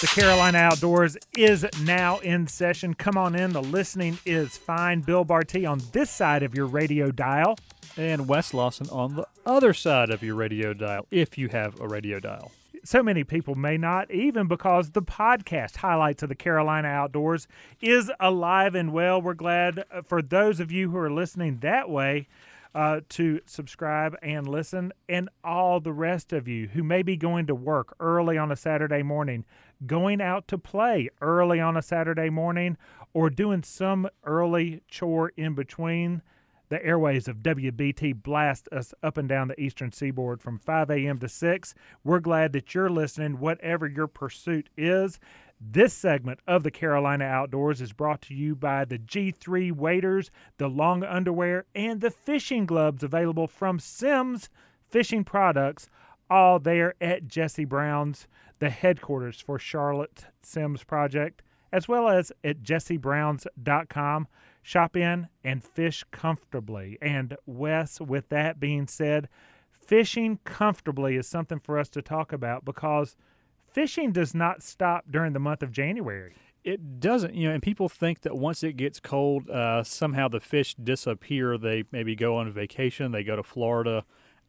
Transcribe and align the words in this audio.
The 0.00 0.06
Carolina 0.06 0.56
Outdoors 0.56 1.18
is 1.36 1.66
now 1.82 2.20
in 2.20 2.46
session. 2.46 2.94
Come 2.94 3.18
on 3.18 3.34
in. 3.34 3.52
The 3.52 3.62
listening 3.62 4.18
is 4.24 4.56
fine. 4.56 5.02
Bill 5.02 5.24
Barty 5.24 5.66
on 5.66 5.82
this 5.92 6.08
side 6.08 6.42
of 6.42 6.54
your 6.54 6.64
radio 6.64 7.10
dial. 7.10 7.58
And 7.98 8.26
Wes 8.26 8.54
Lawson 8.54 8.88
on 8.88 9.16
the 9.16 9.26
other 9.44 9.74
side 9.74 10.08
of 10.08 10.22
your 10.22 10.36
radio 10.36 10.72
dial, 10.72 11.06
if 11.10 11.36
you 11.36 11.48
have 11.48 11.78
a 11.80 11.86
radio 11.86 12.18
dial. 12.18 12.50
So 12.82 13.02
many 13.02 13.24
people 13.24 13.56
may 13.56 13.76
not, 13.76 14.10
even 14.10 14.48
because 14.48 14.92
the 14.92 15.02
podcast 15.02 15.76
highlights 15.76 16.22
of 16.22 16.30
the 16.30 16.34
Carolina 16.34 16.88
Outdoors 16.88 17.46
is 17.82 18.10
alive 18.18 18.74
and 18.74 18.94
well. 18.94 19.20
We're 19.20 19.34
glad 19.34 19.84
uh, 19.92 20.00
for 20.00 20.22
those 20.22 20.60
of 20.60 20.72
you 20.72 20.90
who 20.92 20.96
are 20.96 21.10
listening 21.12 21.58
that 21.58 21.90
way 21.90 22.26
uh, 22.74 23.00
to 23.10 23.40
subscribe 23.44 24.16
and 24.22 24.48
listen, 24.48 24.94
and 25.10 25.28
all 25.44 25.78
the 25.78 25.92
rest 25.92 26.32
of 26.32 26.48
you 26.48 26.68
who 26.68 26.82
may 26.82 27.02
be 27.02 27.18
going 27.18 27.46
to 27.48 27.54
work 27.54 27.94
early 28.00 28.38
on 28.38 28.50
a 28.50 28.56
Saturday 28.56 29.02
morning, 29.02 29.44
going 29.86 30.20
out 30.20 30.48
to 30.48 30.58
play 30.58 31.08
early 31.20 31.60
on 31.60 31.76
a 31.76 31.82
Saturday 31.82 32.30
morning, 32.30 32.76
or 33.12 33.30
doing 33.30 33.62
some 33.62 34.08
early 34.24 34.82
chore 34.88 35.32
in 35.36 35.54
between. 35.54 36.22
The 36.68 36.84
airways 36.84 37.26
of 37.26 37.38
WBT 37.38 38.22
blast 38.22 38.68
us 38.70 38.94
up 39.02 39.16
and 39.16 39.28
down 39.28 39.48
the 39.48 39.60
eastern 39.60 39.90
seaboard 39.90 40.40
from 40.40 40.58
5 40.58 40.90
a.m. 40.90 41.18
to 41.18 41.28
6. 41.28 41.74
We're 42.04 42.20
glad 42.20 42.52
that 42.52 42.74
you're 42.74 42.88
listening, 42.88 43.40
whatever 43.40 43.88
your 43.88 44.06
pursuit 44.06 44.68
is. 44.76 45.18
This 45.60 45.92
segment 45.92 46.38
of 46.46 46.62
the 46.62 46.70
Carolina 46.70 47.24
Outdoors 47.24 47.80
is 47.80 47.92
brought 47.92 48.22
to 48.22 48.34
you 48.34 48.54
by 48.54 48.84
the 48.84 48.98
G3 48.98 49.72
waders, 49.72 50.30
the 50.58 50.68
long 50.68 51.02
underwear, 51.02 51.66
and 51.74 52.00
the 52.00 52.10
fishing 52.10 52.66
gloves 52.66 53.02
available 53.02 53.48
from 53.48 53.80
Simms 53.80 54.48
Fishing 54.88 55.24
Products, 55.24 55.90
all 56.30 56.60
there 56.60 56.94
at 57.00 57.26
Jesse 57.26 57.64
Brown's, 57.64 58.28
the 58.60 58.70
headquarters 58.70 59.40
for 59.40 59.58
Charlotte 59.58 60.26
Simms 60.42 60.84
Project, 60.84 61.42
as 61.72 61.88
well 61.88 62.08
as 62.08 62.32
at 62.44 62.62
jessebrowns.com. 62.62 64.28
Shop 64.62 64.96
in 64.96 65.28
and 65.42 65.64
fish 65.64 66.04
comfortably. 66.10 66.98
And 67.02 67.36
Wes, 67.46 68.00
with 68.00 68.28
that 68.28 68.60
being 68.60 68.86
said, 68.86 69.28
fishing 69.72 70.38
comfortably 70.44 71.16
is 71.16 71.26
something 71.26 71.58
for 71.58 71.78
us 71.78 71.88
to 71.90 72.02
talk 72.02 72.32
about 72.32 72.64
because– 72.64 73.16
fishing 73.72 74.12
does 74.12 74.34
not 74.34 74.62
stop 74.62 75.04
during 75.10 75.32
the 75.32 75.38
month 75.38 75.62
of 75.62 75.72
January. 75.72 76.34
It 76.62 77.00
doesn't, 77.00 77.34
you 77.34 77.48
know, 77.48 77.54
and 77.54 77.62
people 77.62 77.88
think 77.88 78.20
that 78.22 78.36
once 78.36 78.62
it 78.62 78.76
gets 78.76 79.00
cold, 79.00 79.48
uh, 79.48 79.82
somehow 79.82 80.28
the 80.28 80.40
fish 80.40 80.74
disappear. 80.74 81.56
They 81.56 81.84
maybe 81.90 82.14
go 82.14 82.36
on 82.36 82.50
vacation, 82.50 83.12
they 83.12 83.24
go 83.24 83.36
to 83.36 83.42
Florida. 83.42 84.04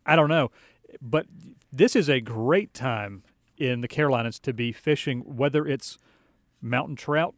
I 0.06 0.16
don't 0.16 0.30
know. 0.30 0.52
But 1.02 1.28
this 1.72 1.96
is 1.96 2.10
a 2.10 2.20
great 2.20 2.74
time 2.74 3.24
in 3.62 3.82
the 3.82 3.88
Carolinas 3.88 4.40
to 4.40 4.54
be 4.54 4.72
fishing, 4.72 5.20
whether 5.22 5.68
it's 5.68 6.00
mountain 6.62 6.96
trout, 6.96 7.36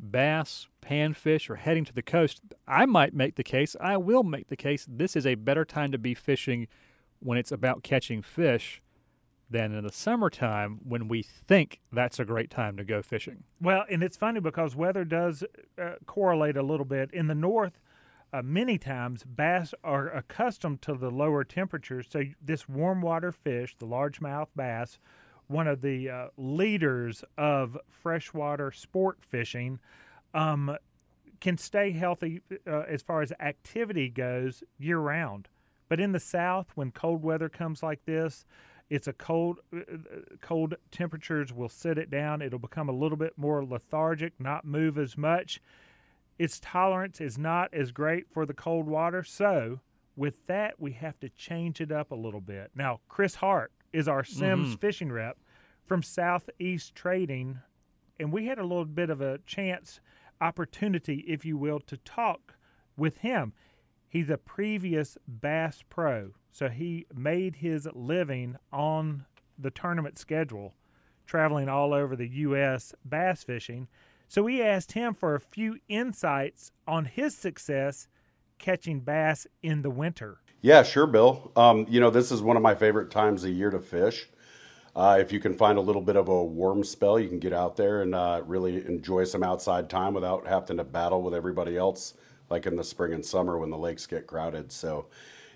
bass, 0.00 0.66
panfish, 0.82 1.48
or 1.48 1.56
heading 1.56 1.84
to 1.84 1.92
the 1.92 2.02
coast. 2.02 2.40
I 2.66 2.86
might 2.86 3.14
make 3.14 3.36
the 3.36 3.44
case, 3.44 3.76
I 3.80 3.96
will 3.96 4.24
make 4.24 4.48
the 4.48 4.56
case, 4.56 4.84
this 4.90 5.14
is 5.14 5.26
a 5.26 5.36
better 5.36 5.64
time 5.64 5.92
to 5.92 5.98
be 5.98 6.14
fishing 6.14 6.66
when 7.20 7.38
it's 7.38 7.52
about 7.52 7.84
catching 7.84 8.20
fish 8.20 8.82
than 9.48 9.72
in 9.72 9.84
the 9.84 9.92
summertime 9.92 10.80
when 10.82 11.06
we 11.06 11.22
think 11.22 11.80
that's 11.92 12.18
a 12.18 12.24
great 12.24 12.50
time 12.50 12.76
to 12.76 12.84
go 12.84 13.00
fishing. 13.00 13.44
Well, 13.60 13.84
and 13.88 14.02
it's 14.02 14.16
funny 14.16 14.40
because 14.40 14.74
weather 14.74 15.04
does 15.04 15.44
uh, 15.80 15.92
correlate 16.06 16.56
a 16.56 16.62
little 16.62 16.86
bit. 16.86 17.10
In 17.12 17.26
the 17.26 17.34
north, 17.34 17.78
uh, 18.32 18.42
many 18.42 18.78
times 18.78 19.24
bass 19.24 19.74
are 19.82 20.08
accustomed 20.08 20.82
to 20.82 20.94
the 20.94 21.10
lower 21.10 21.44
temperatures. 21.44 22.06
So, 22.08 22.22
this 22.40 22.68
warm 22.68 23.02
water 23.02 23.32
fish, 23.32 23.76
the 23.78 23.86
largemouth 23.86 24.48
bass, 24.54 24.98
one 25.50 25.66
of 25.66 25.82
the 25.82 26.08
uh, 26.08 26.28
leaders 26.36 27.24
of 27.36 27.76
freshwater 27.88 28.70
sport 28.70 29.18
fishing, 29.20 29.80
um, 30.32 30.76
can 31.40 31.58
stay 31.58 31.90
healthy 31.90 32.40
uh, 32.66 32.82
as 32.88 33.02
far 33.02 33.22
as 33.22 33.32
activity 33.40 34.08
goes 34.08 34.62
year 34.78 34.98
round. 34.98 35.48
But 35.88 35.98
in 35.98 36.12
the 36.12 36.20
south, 36.20 36.68
when 36.76 36.92
cold 36.92 37.22
weather 37.22 37.48
comes 37.48 37.82
like 37.82 38.04
this, 38.04 38.44
it's 38.90 39.08
a 39.08 39.12
cold, 39.12 39.58
uh, 39.74 39.78
uh, 39.78 40.20
cold 40.40 40.74
temperatures 40.92 41.52
will 41.52 41.68
sit 41.68 41.98
it 41.98 42.10
down. 42.10 42.42
It'll 42.42 42.58
become 42.58 42.88
a 42.88 42.92
little 42.92 43.18
bit 43.18 43.32
more 43.36 43.64
lethargic, 43.64 44.34
not 44.38 44.64
move 44.64 44.98
as 44.98 45.16
much. 45.16 45.60
Its 46.38 46.60
tolerance 46.60 47.20
is 47.20 47.38
not 47.38 47.74
as 47.74 47.90
great 47.90 48.26
for 48.32 48.46
the 48.46 48.54
cold 48.54 48.86
water. 48.86 49.24
So, 49.24 49.80
with 50.16 50.46
that, 50.46 50.78
we 50.78 50.92
have 50.92 51.18
to 51.20 51.28
change 51.30 51.80
it 51.80 51.90
up 51.90 52.12
a 52.12 52.16
little 52.16 52.40
bit. 52.40 52.70
Now, 52.74 53.00
Chris 53.08 53.36
Hart 53.36 53.72
is 53.92 54.08
our 54.08 54.24
Simms 54.24 54.68
mm-hmm. 54.68 54.76
fishing 54.76 55.12
rep 55.12 55.38
from 55.84 56.02
Southeast 56.02 56.94
Trading, 56.94 57.58
and 58.18 58.32
we 58.32 58.46
had 58.46 58.58
a 58.58 58.64
little 58.64 58.84
bit 58.84 59.10
of 59.10 59.20
a 59.20 59.38
chance, 59.46 60.00
opportunity, 60.40 61.24
if 61.26 61.44
you 61.44 61.56
will, 61.56 61.80
to 61.80 61.96
talk 61.98 62.54
with 62.96 63.18
him. 63.18 63.52
He's 64.08 64.30
a 64.30 64.38
previous 64.38 65.16
Bass 65.26 65.82
Pro, 65.88 66.32
so 66.50 66.68
he 66.68 67.06
made 67.14 67.56
his 67.56 67.88
living 67.94 68.56
on 68.72 69.24
the 69.58 69.70
tournament 69.70 70.18
schedule, 70.18 70.74
traveling 71.26 71.68
all 71.68 71.92
over 71.92 72.16
the 72.16 72.28
U.S. 72.28 72.94
bass 73.04 73.44
fishing. 73.44 73.88
So 74.28 74.42
we 74.42 74.62
asked 74.62 74.92
him 74.92 75.14
for 75.14 75.34
a 75.34 75.40
few 75.40 75.78
insights 75.88 76.72
on 76.86 77.04
his 77.04 77.36
success 77.36 78.08
catching 78.58 79.00
bass 79.00 79.46
in 79.62 79.82
the 79.82 79.90
winter. 79.90 80.40
Yeah, 80.62 80.82
sure, 80.82 81.06
Bill. 81.06 81.50
Um, 81.56 81.86
you 81.88 82.00
know, 82.00 82.10
this 82.10 82.30
is 82.30 82.42
one 82.42 82.56
of 82.56 82.62
my 82.62 82.74
favorite 82.74 83.10
times 83.10 83.44
of 83.44 83.50
year 83.50 83.70
to 83.70 83.80
fish. 83.80 84.28
Uh, 84.94 85.16
if 85.20 85.32
you 85.32 85.40
can 85.40 85.54
find 85.54 85.78
a 85.78 85.80
little 85.80 86.02
bit 86.02 86.16
of 86.16 86.28
a 86.28 86.44
warm 86.44 86.84
spell, 86.84 87.18
you 87.18 87.28
can 87.28 87.38
get 87.38 87.52
out 87.52 87.76
there 87.76 88.02
and 88.02 88.14
uh, 88.14 88.42
really 88.46 88.84
enjoy 88.86 89.24
some 89.24 89.42
outside 89.42 89.88
time 89.88 90.12
without 90.12 90.46
having 90.46 90.76
to 90.76 90.84
battle 90.84 91.22
with 91.22 91.34
everybody 91.34 91.76
else 91.76 92.14
like 92.50 92.66
in 92.66 92.76
the 92.76 92.84
spring 92.84 93.12
and 93.12 93.24
summer 93.24 93.58
when 93.58 93.70
the 93.70 93.78
lakes 93.78 94.06
get 94.06 94.26
crowded. 94.26 94.72
So, 94.72 95.06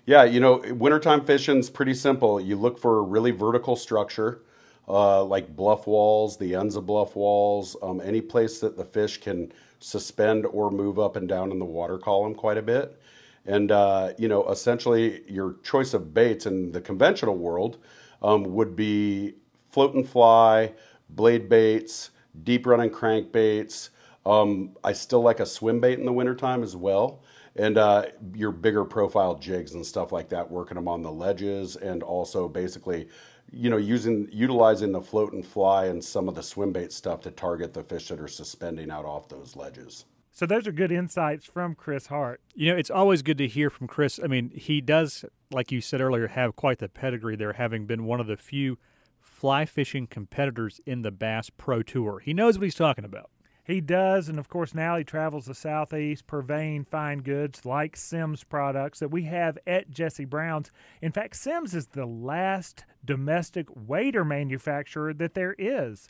yeah, 0.05 0.23
you 0.23 0.39
know, 0.39 0.63
wintertime 0.71 1.25
fishing 1.25 1.57
is 1.59 1.69
pretty 1.69 1.93
simple. 1.93 2.39
You 2.39 2.55
look 2.55 2.79
for 2.79 2.99
a 2.99 3.01
really 3.01 3.31
vertical 3.31 3.75
structure, 3.75 4.41
uh, 4.87 5.23
like 5.25 5.55
bluff 5.55 5.85
walls, 5.85 6.37
the 6.37 6.55
ends 6.55 6.75
of 6.77 6.85
bluff 6.85 7.15
walls, 7.15 7.75
um, 7.83 8.01
any 8.01 8.21
place 8.21 8.59
that 8.61 8.77
the 8.77 8.85
fish 8.85 9.19
can 9.19 9.51
suspend 9.79 10.45
or 10.45 10.71
move 10.71 10.97
up 10.97 11.17
and 11.17 11.27
down 11.27 11.51
in 11.51 11.59
the 11.59 11.65
water 11.65 11.97
column 11.97 12.33
quite 12.33 12.57
a 12.57 12.61
bit. 12.61 12.97
And, 13.45 13.71
uh, 13.71 14.13
you 14.17 14.27
know, 14.27 14.49
essentially 14.49 15.21
your 15.29 15.57
choice 15.63 15.93
of 15.93 16.13
baits 16.13 16.45
in 16.45 16.71
the 16.71 16.81
conventional 16.81 17.37
world 17.37 17.77
um, 18.21 18.43
would 18.43 18.75
be 18.75 19.35
float 19.69 19.93
and 19.93 20.07
fly, 20.07 20.73
blade 21.09 21.47
baits, 21.47 22.11
deep 22.43 22.65
running 22.65 22.89
crankbaits, 22.89 23.89
um, 24.25 24.71
I 24.83 24.93
still 24.93 25.21
like 25.21 25.39
a 25.39 25.45
swim 25.45 25.79
bait 25.79 25.99
in 25.99 26.05
the 26.05 26.13
wintertime 26.13 26.63
as 26.63 26.75
well. 26.75 27.21
And 27.55 27.77
uh, 27.77 28.07
your 28.33 28.51
bigger 28.51 28.83
profile 28.83 29.35
jigs 29.35 29.75
and 29.75 29.85
stuff 29.85 30.11
like 30.11 30.27
that, 30.29 30.49
working 30.49 30.75
them 30.75 30.87
on 30.87 31.01
the 31.01 31.11
ledges 31.11 31.75
and 31.77 32.03
also 32.03 32.49
basically, 32.49 33.07
you 33.51 33.69
know, 33.69 33.77
using 33.77 34.27
utilizing 34.31 34.91
the 34.91 35.01
float 35.01 35.31
and 35.31 35.45
fly 35.45 35.85
and 35.85 36.03
some 36.03 36.27
of 36.27 36.35
the 36.35 36.43
swim 36.43 36.73
bait 36.73 36.91
stuff 36.91 37.21
to 37.21 37.31
target 37.31 37.73
the 37.73 37.83
fish 37.83 38.09
that 38.09 38.19
are 38.19 38.27
suspending 38.27 38.91
out 38.91 39.05
off 39.05 39.29
those 39.29 39.55
ledges. 39.55 40.05
So 40.35 40.45
those 40.45 40.67
are 40.67 40.73
good 40.73 40.91
insights 40.91 41.45
from 41.45 41.75
Chris 41.75 42.07
Hart. 42.07 42.41
You 42.53 42.69
know, 42.69 42.77
it's 42.77 42.89
always 42.89 43.21
good 43.21 43.37
to 43.37 43.47
hear 43.47 43.69
from 43.69 43.87
Chris. 43.87 44.19
I 44.21 44.27
mean, 44.27 44.51
he 44.53 44.81
does, 44.81 45.23
like 45.49 45.71
you 45.71 45.79
said 45.79 46.01
earlier, 46.01 46.27
have 46.27 46.57
quite 46.57 46.79
the 46.79 46.89
pedigree 46.89 47.37
there, 47.37 47.53
having 47.53 47.85
been 47.85 48.03
one 48.03 48.19
of 48.19 48.27
the 48.27 48.35
few 48.35 48.77
fly 49.21 49.65
fishing 49.65 50.07
competitors 50.07 50.81
in 50.85 51.03
the 51.03 51.11
Bass 51.11 51.49
Pro 51.49 51.81
Tour. 51.81 52.19
He 52.19 52.33
knows 52.33 52.57
what 52.57 52.65
he's 52.65 52.75
talking 52.75 53.05
about. 53.05 53.29
He 53.63 53.79
does, 53.79 54.27
and 54.27 54.37
of 54.37 54.49
course, 54.49 54.75
now 54.75 54.97
he 54.97 55.05
travels 55.05 55.45
the 55.45 55.55
Southeast 55.55 56.27
purveying 56.27 56.83
fine 56.83 57.19
goods 57.19 57.65
like 57.65 57.95
Simms 57.95 58.43
products 58.43 58.99
that 58.99 59.11
we 59.11 59.23
have 59.23 59.57
at 59.65 59.89
Jesse 59.89 60.25
Brown's. 60.25 60.69
In 61.01 61.13
fact, 61.13 61.37
Simms 61.37 61.73
is 61.73 61.87
the 61.87 62.05
last 62.05 62.83
domestic 63.05 63.67
wader 63.73 64.25
manufacturer 64.25 65.13
that 65.13 65.33
there 65.33 65.55
is. 65.57 66.09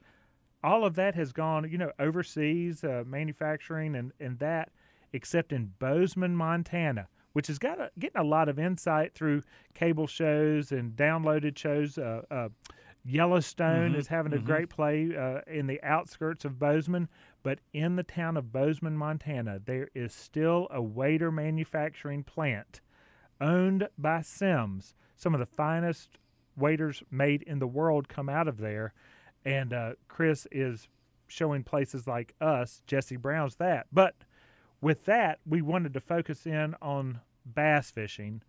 All 0.66 0.84
of 0.84 0.96
that 0.96 1.14
has 1.14 1.32
gone, 1.32 1.70
you 1.70 1.78
know, 1.78 1.92
overseas 2.00 2.84
uh, 2.84 3.04
manufacturing 3.06 3.96
and, 3.96 4.12
and 4.20 4.40
that, 4.40 4.72
except 5.14 5.54
in 5.54 5.74
Bozeman, 5.78 6.36
Montana, 6.36 7.08
which 7.34 7.46
has 7.48 7.60
got 7.60 7.80
a, 7.80 7.92
getting 8.00 8.20
a 8.20 8.24
lot 8.24 8.50
of 8.50 8.58
insight 8.58 9.14
through 9.14 9.44
cable 9.76 10.08
shows 10.08 10.72
and 10.72 10.96
downloaded 10.96 11.56
shows. 11.56 12.00
Uh, 12.00 12.24
uh, 12.32 12.50
Yellowstone 13.06 13.92
mm-hmm, 13.92 14.00
is 14.00 14.08
having 14.08 14.34
a 14.34 14.38
mm-hmm. 14.38 14.46
great 14.48 14.70
play 14.70 15.16
uh, 15.16 15.42
in 15.46 15.68
the 15.68 15.80
outskirts 15.84 16.44
of 16.44 16.58
Bozeman, 16.58 17.08
but 17.44 17.60
in 17.72 17.96
the 17.96 18.04
town 18.04 18.36
of 18.36 18.52
Bozeman, 18.52 18.98
Montana, 18.98 19.62
there 19.64 19.90
is 19.94 20.12
still 20.12 20.68
a 20.72 20.82
wader 20.82 21.32
manufacturing 21.32 22.24
plant 22.24 22.82
owned 23.40 23.88
by 24.00 24.24
Simms. 24.24 24.96
Some 25.16 25.36
of 25.36 25.40
the 25.40 25.46
finest 25.46 26.18
waders 26.58 27.04
made 27.12 27.44
in 27.44 27.60
the 27.60 27.68
world 27.68 28.10
come 28.10 28.30
out 28.30 28.48
of 28.48 28.58
there, 28.58 28.94
and 29.45 29.74
uh, 29.74 29.94
Chris 30.07 30.47
is 30.51 30.88
showing 31.27 31.63
places 31.63 32.07
like 32.07 32.36
us, 32.42 32.81
Jesse 32.88 33.18
Brown's, 33.18 33.56
that. 33.56 33.88
But 33.92 34.15
with 34.81 35.06
that, 35.06 35.39
we 35.45 35.62
wanted 35.62 35.94
to 35.94 36.00
focus 36.00 36.45
in 36.45 36.75
on 36.81 37.21
bass 37.45 37.92
fishing 37.92 38.42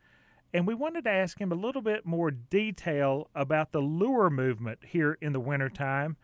and 0.57 0.67
we 0.67 0.75
wanted 0.75 1.05
to 1.05 1.11
ask 1.11 1.39
him 1.39 1.53
a 1.53 1.57
little 1.57 1.83
bit 1.83 2.07
more 2.07 2.31
detail 2.31 3.29
about 3.35 3.73
the 3.73 3.81
lure 3.81 4.31
movement 4.31 4.79
here 4.87 5.19
in 5.21 5.33
the 5.33 5.41
wintertime. 5.41 6.17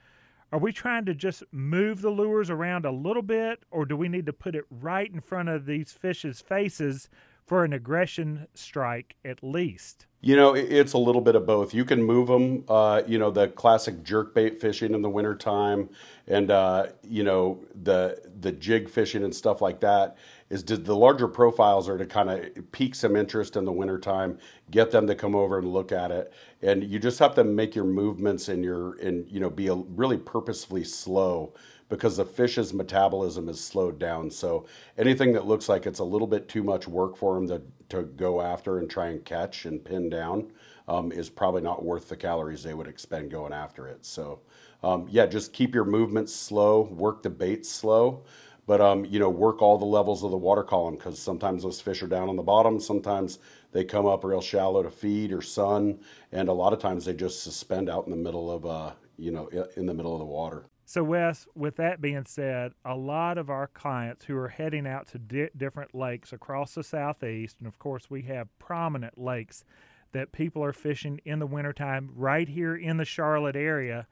are 0.50 0.58
we 0.58 0.72
trying 0.72 1.04
to 1.06 1.14
just 1.14 1.42
move 1.50 2.00
the 2.00 2.10
lures 2.10 2.48
around 2.50 2.84
a 2.84 2.90
little 2.90 3.22
bit, 3.22 3.62
or 3.70 3.84
do 3.84 3.96
we 3.96 4.08
need 4.08 4.26
to 4.26 4.32
put 4.32 4.54
it 4.54 4.64
right 4.70 5.10
in 5.12 5.20
front 5.20 5.48
of 5.48 5.66
these 5.66 5.92
fish's 5.92 6.40
faces 6.40 7.08
for 7.46 7.64
an 7.64 7.72
aggression 7.72 8.46
strike 8.54 9.16
at 9.24 9.42
least? 9.42 10.06
You 10.24 10.36
know, 10.36 10.54
it's 10.54 10.92
a 10.92 10.98
little 10.98 11.20
bit 11.20 11.34
of 11.34 11.46
both. 11.46 11.74
You 11.74 11.84
can 11.84 12.00
move 12.00 12.28
them, 12.28 12.64
uh, 12.68 13.02
you 13.08 13.18
know, 13.18 13.32
the 13.32 13.48
classic 13.48 14.04
jerk 14.04 14.36
bait 14.36 14.60
fishing 14.60 14.94
in 14.94 15.02
the 15.02 15.10
wintertime 15.10 15.88
and, 16.28 16.48
uh, 16.48 16.86
you 17.02 17.24
know, 17.24 17.64
the, 17.82 18.22
the 18.40 18.52
jig 18.52 18.88
fishing 18.88 19.24
and 19.24 19.34
stuff 19.34 19.60
like 19.60 19.80
that 19.80 20.16
is 20.48 20.62
the 20.62 20.94
larger 20.94 21.26
profiles 21.26 21.88
are 21.88 21.98
to 21.98 22.06
kind 22.06 22.30
of 22.30 22.70
pique 22.70 22.94
some 22.94 23.16
interest 23.16 23.56
in 23.56 23.64
the 23.64 23.72
wintertime, 23.72 24.38
get 24.70 24.92
them 24.92 25.08
to 25.08 25.16
come 25.16 25.34
over 25.34 25.58
and 25.58 25.66
look 25.72 25.90
at 25.90 26.12
it. 26.12 26.32
And 26.62 26.84
you 26.84 27.00
just 27.00 27.18
have 27.18 27.34
to 27.34 27.42
make 27.42 27.74
your 27.74 27.84
movements 27.84 28.48
and 28.48 28.62
your, 28.62 28.94
and, 29.00 29.28
you 29.28 29.40
know, 29.40 29.50
be 29.50 29.66
a, 29.66 29.74
really 29.74 30.18
purposefully 30.18 30.84
slow 30.84 31.52
because 31.92 32.16
the 32.16 32.24
fish's 32.24 32.72
metabolism 32.72 33.50
is 33.50 33.62
slowed 33.62 33.98
down. 33.98 34.30
So 34.30 34.64
anything 34.96 35.30
that 35.34 35.44
looks 35.46 35.68
like 35.68 35.84
it's 35.84 35.98
a 35.98 36.04
little 36.04 36.26
bit 36.26 36.48
too 36.48 36.62
much 36.62 36.88
work 36.88 37.18
for 37.18 37.34
them 37.34 37.46
to, 37.48 37.60
to 37.90 38.04
go 38.04 38.40
after 38.40 38.78
and 38.78 38.88
try 38.88 39.08
and 39.08 39.22
catch 39.26 39.66
and 39.66 39.84
pin 39.84 40.08
down 40.08 40.50
um, 40.88 41.12
is 41.12 41.28
probably 41.28 41.60
not 41.60 41.84
worth 41.84 42.08
the 42.08 42.16
calories 42.16 42.62
they 42.62 42.72
would 42.72 42.86
expend 42.86 43.30
going 43.30 43.52
after 43.52 43.88
it. 43.88 44.06
So 44.06 44.40
um, 44.82 45.06
yeah, 45.10 45.26
just 45.26 45.52
keep 45.52 45.74
your 45.74 45.84
movements 45.84 46.34
slow, 46.34 46.84
work 46.84 47.22
the 47.22 47.28
bait 47.28 47.66
slow 47.66 48.22
but 48.64 48.80
um, 48.80 49.04
you 49.04 49.18
know 49.18 49.28
work 49.28 49.60
all 49.60 49.76
the 49.76 49.84
levels 49.84 50.22
of 50.22 50.30
the 50.30 50.36
water 50.36 50.62
column 50.62 50.94
because 50.94 51.18
sometimes 51.18 51.64
those 51.64 51.80
fish 51.80 52.00
are 52.00 52.06
down 52.06 52.28
on 52.28 52.36
the 52.36 52.42
bottom 52.42 52.78
sometimes 52.78 53.40
they 53.72 53.84
come 53.84 54.06
up 54.06 54.22
real 54.22 54.40
shallow 54.40 54.84
to 54.84 54.90
feed 54.90 55.32
or 55.32 55.42
sun 55.42 55.98
and 56.30 56.48
a 56.48 56.52
lot 56.52 56.72
of 56.72 56.78
times 56.78 57.04
they 57.04 57.12
just 57.12 57.42
suspend 57.42 57.90
out 57.90 58.06
in 58.06 58.12
the 58.12 58.16
middle 58.16 58.52
of 58.52 58.64
uh, 58.64 58.92
you 59.18 59.32
know 59.32 59.48
in 59.76 59.84
the 59.84 59.92
middle 59.92 60.12
of 60.12 60.20
the 60.20 60.24
water 60.24 60.64
so 60.92 61.02
wes 61.02 61.46
with 61.54 61.76
that 61.76 62.02
being 62.02 62.26
said 62.26 62.72
a 62.84 62.94
lot 62.94 63.38
of 63.38 63.48
our 63.48 63.66
clients 63.66 64.26
who 64.26 64.36
are 64.36 64.48
heading 64.48 64.86
out 64.86 65.06
to 65.06 65.18
di- 65.18 65.48
different 65.56 65.94
lakes 65.94 66.34
across 66.34 66.74
the 66.74 66.84
southeast 66.84 67.56
and 67.58 67.66
of 67.66 67.78
course 67.78 68.10
we 68.10 68.20
have 68.20 68.46
prominent 68.58 69.16
lakes 69.16 69.64
that 70.12 70.32
people 70.32 70.62
are 70.62 70.74
fishing 70.74 71.18
in 71.24 71.38
the 71.38 71.46
wintertime 71.46 72.10
right 72.14 72.50
here 72.50 72.76
in 72.76 72.98
the 72.98 73.06
charlotte 73.06 73.56
area 73.56 74.06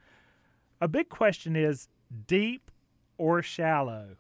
a 0.81 0.89
big 0.89 1.11
question 1.11 1.55
is 1.55 1.89
deep 2.27 2.71
or 3.19 3.43
shallow 3.43 4.17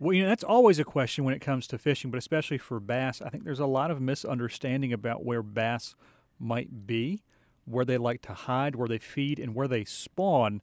well, 0.00 0.12
you 0.12 0.24
know, 0.24 0.28
that's 0.28 0.42
always 0.42 0.80
a 0.80 0.84
question 0.84 1.22
when 1.22 1.34
it 1.34 1.40
comes 1.40 1.68
to 1.68 1.78
fishing, 1.78 2.10
but 2.10 2.18
especially 2.18 2.58
for 2.58 2.80
bass. 2.80 3.22
I 3.22 3.28
think 3.28 3.44
there's 3.44 3.60
a 3.60 3.64
lot 3.64 3.92
of 3.92 4.00
misunderstanding 4.00 4.92
about 4.92 5.24
where 5.24 5.42
bass 5.42 5.94
might 6.38 6.84
be, 6.84 7.22
where 7.64 7.84
they 7.84 7.96
like 7.96 8.20
to 8.22 8.34
hide, 8.34 8.74
where 8.74 8.88
they 8.88 8.98
feed, 8.98 9.38
and 9.38 9.54
where 9.54 9.68
they 9.68 9.84
spawn. 9.84 10.60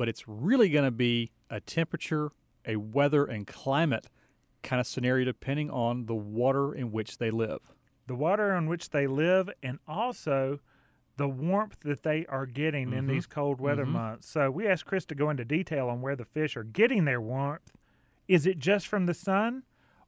But 0.00 0.08
it's 0.08 0.26
really 0.26 0.70
going 0.70 0.86
to 0.86 0.90
be 0.90 1.30
a 1.50 1.60
temperature, 1.60 2.32
a 2.64 2.76
weather, 2.76 3.26
and 3.26 3.46
climate 3.46 4.06
kind 4.62 4.80
of 4.80 4.86
scenario 4.86 5.26
depending 5.26 5.68
on 5.68 6.06
the 6.06 6.14
water 6.14 6.72
in 6.72 6.90
which 6.90 7.18
they 7.18 7.30
live. 7.30 7.58
The 8.06 8.14
water 8.14 8.56
in 8.56 8.66
which 8.66 8.88
they 8.88 9.06
live, 9.06 9.50
and 9.62 9.78
also 9.86 10.60
the 11.18 11.28
warmth 11.28 11.80
that 11.84 12.02
they 12.02 12.24
are 12.30 12.46
getting 12.46 12.88
mm-hmm. 12.88 12.96
in 12.96 13.06
these 13.08 13.26
cold 13.26 13.60
weather 13.60 13.82
mm-hmm. 13.82 13.92
months. 13.92 14.26
So 14.26 14.50
we 14.50 14.66
asked 14.66 14.86
Chris 14.86 15.04
to 15.04 15.14
go 15.14 15.28
into 15.28 15.44
detail 15.44 15.90
on 15.90 16.00
where 16.00 16.16
the 16.16 16.24
fish 16.24 16.56
are 16.56 16.64
getting 16.64 17.04
their 17.04 17.20
warmth 17.20 17.70
is 18.26 18.46
it 18.46 18.58
just 18.58 18.86
from 18.86 19.04
the 19.04 19.12
sun, 19.12 19.64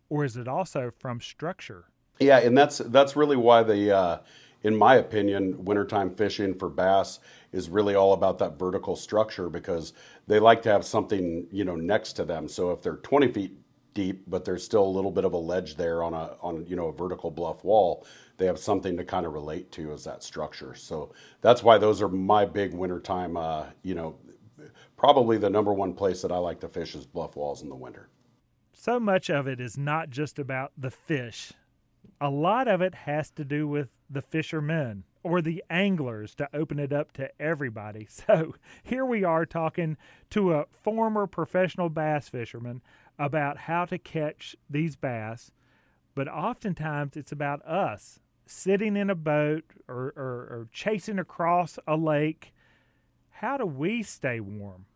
or 0.09 0.25
is 0.25 0.39
it 0.39 0.49
also 0.49 0.91
from 0.99 1.21
structure? 1.21 1.91
Yeah, 2.19 2.39
and 2.39 2.57
that's 2.57 2.79
that's 2.79 3.15
really 3.15 3.37
why 3.37 3.63
the, 3.63 3.95
uh, 3.95 4.19
in 4.65 4.77
my 4.77 4.97
opinion, 4.97 5.65
wintertime 5.65 6.15
fishing 6.15 6.55
for 6.55 6.69
bass 6.69 7.21
is 7.53 7.69
really 7.69 7.95
all 7.95 8.13
about 8.13 8.39
that 8.39 8.59
vertical 8.59 8.97
structure 8.97 9.49
because 9.49 9.93
they 10.27 10.39
like 10.39 10.63
to 10.63 10.71
have 10.71 10.85
something 10.85 11.47
you 11.51 11.65
know 11.65 11.77
next 11.77 12.15
to 12.15 12.25
them. 12.25 12.49
So 12.49 12.71
if 12.71 12.83
they're 12.83 12.97
20 12.97 13.33
feet 13.33 13.59
deep, 13.95 14.25
but 14.27 14.45
there's 14.45 14.65
still 14.65 14.85
a 14.85 14.87
little 14.87 15.11
bit 15.11 15.25
of 15.25 15.33
a 15.35 15.39
ledge 15.39 15.77
there 15.77 16.03
on 16.03 16.15
a 16.15 16.37
on 16.41 16.67
you 16.67 16.77
know 16.77 16.89
a 16.89 16.93
vertical 16.93 17.31
bluff 17.31 17.65
wall, 17.65 18.07
they 18.39 18.47
have 18.47 18.59
something 18.59 18.97
to 18.97 19.05
kind 19.05 19.27
of 19.27 19.33
relate 19.33 19.71
to 19.73 19.93
as 19.93 20.05
that 20.05 20.23
structure. 20.23 20.75
So 20.75 21.13
that's 21.41 21.63
why 21.63 21.79
those 21.79 22.01
are 22.01 22.09
my 22.09 22.45
big 22.45 22.73
wintertime. 22.73 23.37
Uh, 23.37 23.67
you 23.83 23.95
know, 23.95 24.17
probably 24.97 25.39
the 25.39 25.51
number 25.51 25.73
one 25.73 25.95
place 25.95 26.23
that 26.23 26.33
I 26.33 26.39
like 26.39 26.61
to 26.61 26.69
fish 26.69 26.95
is 26.95 27.07
bluff 27.07 27.37
walls 27.37 27.63
in 27.63 27.69
the 27.69 27.77
winter 27.77 28.09
so 28.83 28.99
much 28.99 29.31
of 29.31 29.47
it 29.47 29.61
is 29.61 29.79
not 29.79 30.11
just 30.11 30.41
about 30.41 30.73
the 30.77 30.91
fish. 30.91 31.53
A 32.21 32.31
lot 32.31 32.69
of 32.69 32.81
it 32.81 32.95
has 32.95 33.31
to 33.33 33.45
do 33.45 33.67
with 33.67 33.89
the 34.09 34.23
fishermen 34.23 35.05
or 35.23 35.41
the 35.41 35.63
anglers 35.71 36.35
to 36.35 36.49
open 36.55 36.79
it 36.79 36.93
up 36.93 37.13
to 37.13 37.31
everybody. 37.41 38.09
So 38.29 38.55
here 38.83 39.05
we 39.05 39.25
are 39.25 39.47
talking 39.47 39.97
to 40.31 40.53
a 40.53 40.67
former 40.83 41.27
professional 41.27 41.89
bass 41.89 42.29
fisherman 42.29 42.83
about 43.19 43.59
how 43.59 43.85
to 43.87 43.99
catch 43.99 44.57
these 44.69 44.97
bass, 44.97 45.51
but 46.15 46.29
oftentimes 46.29 47.17
it's 47.17 47.33
about 47.33 47.65
us 47.67 48.21
sitting 48.47 48.97
in 48.97 49.11
a 49.11 49.15
boat 49.15 49.65
or, 49.89 50.13
or, 50.17 50.49
or 50.51 50.69
chasing 50.73 51.19
across 51.19 51.79
a 51.87 51.97
lake. 51.97 52.53
How 53.31 53.57
do 53.57 53.67
we 53.67 54.03
stay 54.03 54.41
warm? 54.41 54.87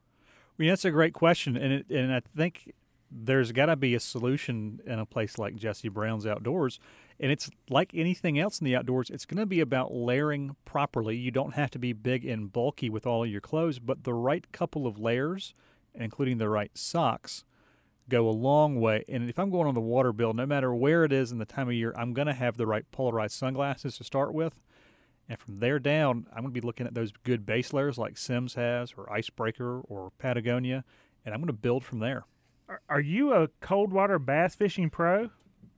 Well, 0.58 0.68
that's 0.68 0.84
a 0.84 0.90
great 0.90 1.12
question, 1.12 1.56
and 1.56 1.72
it, 1.72 1.90
and 1.90 2.12
I 2.12 2.20
think 2.20 2.72
there's 3.10 3.52
got 3.52 3.66
to 3.66 3.76
be 3.76 3.94
a 3.94 4.00
solution 4.00 4.80
in 4.86 4.98
a 4.98 5.06
place 5.06 5.38
like 5.38 5.56
Jesse 5.56 5.88
Brown's 5.88 6.26
Outdoors. 6.26 6.78
And 7.18 7.32
it's 7.32 7.50
like 7.70 7.92
anything 7.94 8.38
else 8.38 8.60
in 8.60 8.64
the 8.64 8.76
outdoors, 8.76 9.10
it's 9.10 9.24
going 9.24 9.38
to 9.38 9.46
be 9.46 9.60
about 9.60 9.94
layering 9.94 10.56
properly. 10.64 11.16
You 11.16 11.30
don't 11.30 11.54
have 11.54 11.70
to 11.70 11.78
be 11.78 11.92
big 11.92 12.26
and 12.26 12.52
bulky 12.52 12.90
with 12.90 13.06
all 13.06 13.24
of 13.24 13.30
your 13.30 13.40
clothes, 13.40 13.78
but 13.78 14.04
the 14.04 14.14
right 14.14 14.50
couple 14.52 14.86
of 14.86 14.98
layers, 14.98 15.54
including 15.94 16.38
the 16.38 16.48
right 16.48 16.76
socks, 16.76 17.44
go 18.08 18.28
a 18.28 18.30
long 18.30 18.80
way. 18.80 19.04
And 19.08 19.30
if 19.30 19.38
I'm 19.38 19.50
going 19.50 19.66
on 19.66 19.74
the 19.74 19.80
water 19.80 20.12
bill, 20.12 20.34
no 20.34 20.46
matter 20.46 20.74
where 20.74 21.04
it 21.04 21.12
is 21.12 21.32
in 21.32 21.38
the 21.38 21.46
time 21.46 21.68
of 21.68 21.74
year, 21.74 21.94
I'm 21.96 22.12
going 22.12 22.26
to 22.26 22.34
have 22.34 22.56
the 22.56 22.66
right 22.66 22.84
polarized 22.90 23.34
sunglasses 23.34 23.96
to 23.98 24.04
start 24.04 24.34
with. 24.34 24.60
And 25.28 25.38
from 25.38 25.58
there 25.58 25.78
down, 25.78 26.26
I'm 26.30 26.42
going 26.42 26.54
to 26.54 26.60
be 26.60 26.66
looking 26.66 26.86
at 26.86 26.94
those 26.94 27.12
good 27.24 27.46
base 27.46 27.72
layers 27.72 27.98
like 27.98 28.16
Simms 28.16 28.54
has, 28.54 28.94
or 28.96 29.12
Icebreaker, 29.12 29.80
or 29.80 30.12
Patagonia, 30.18 30.84
and 31.24 31.34
I'm 31.34 31.40
going 31.40 31.48
to 31.48 31.52
build 31.52 31.82
from 31.82 31.98
there. 31.98 32.26
Are 32.88 33.00
you 33.00 33.32
a 33.32 33.48
cold 33.60 33.92
water 33.92 34.18
bass 34.18 34.54
fishing 34.54 34.90
pro? 34.90 35.30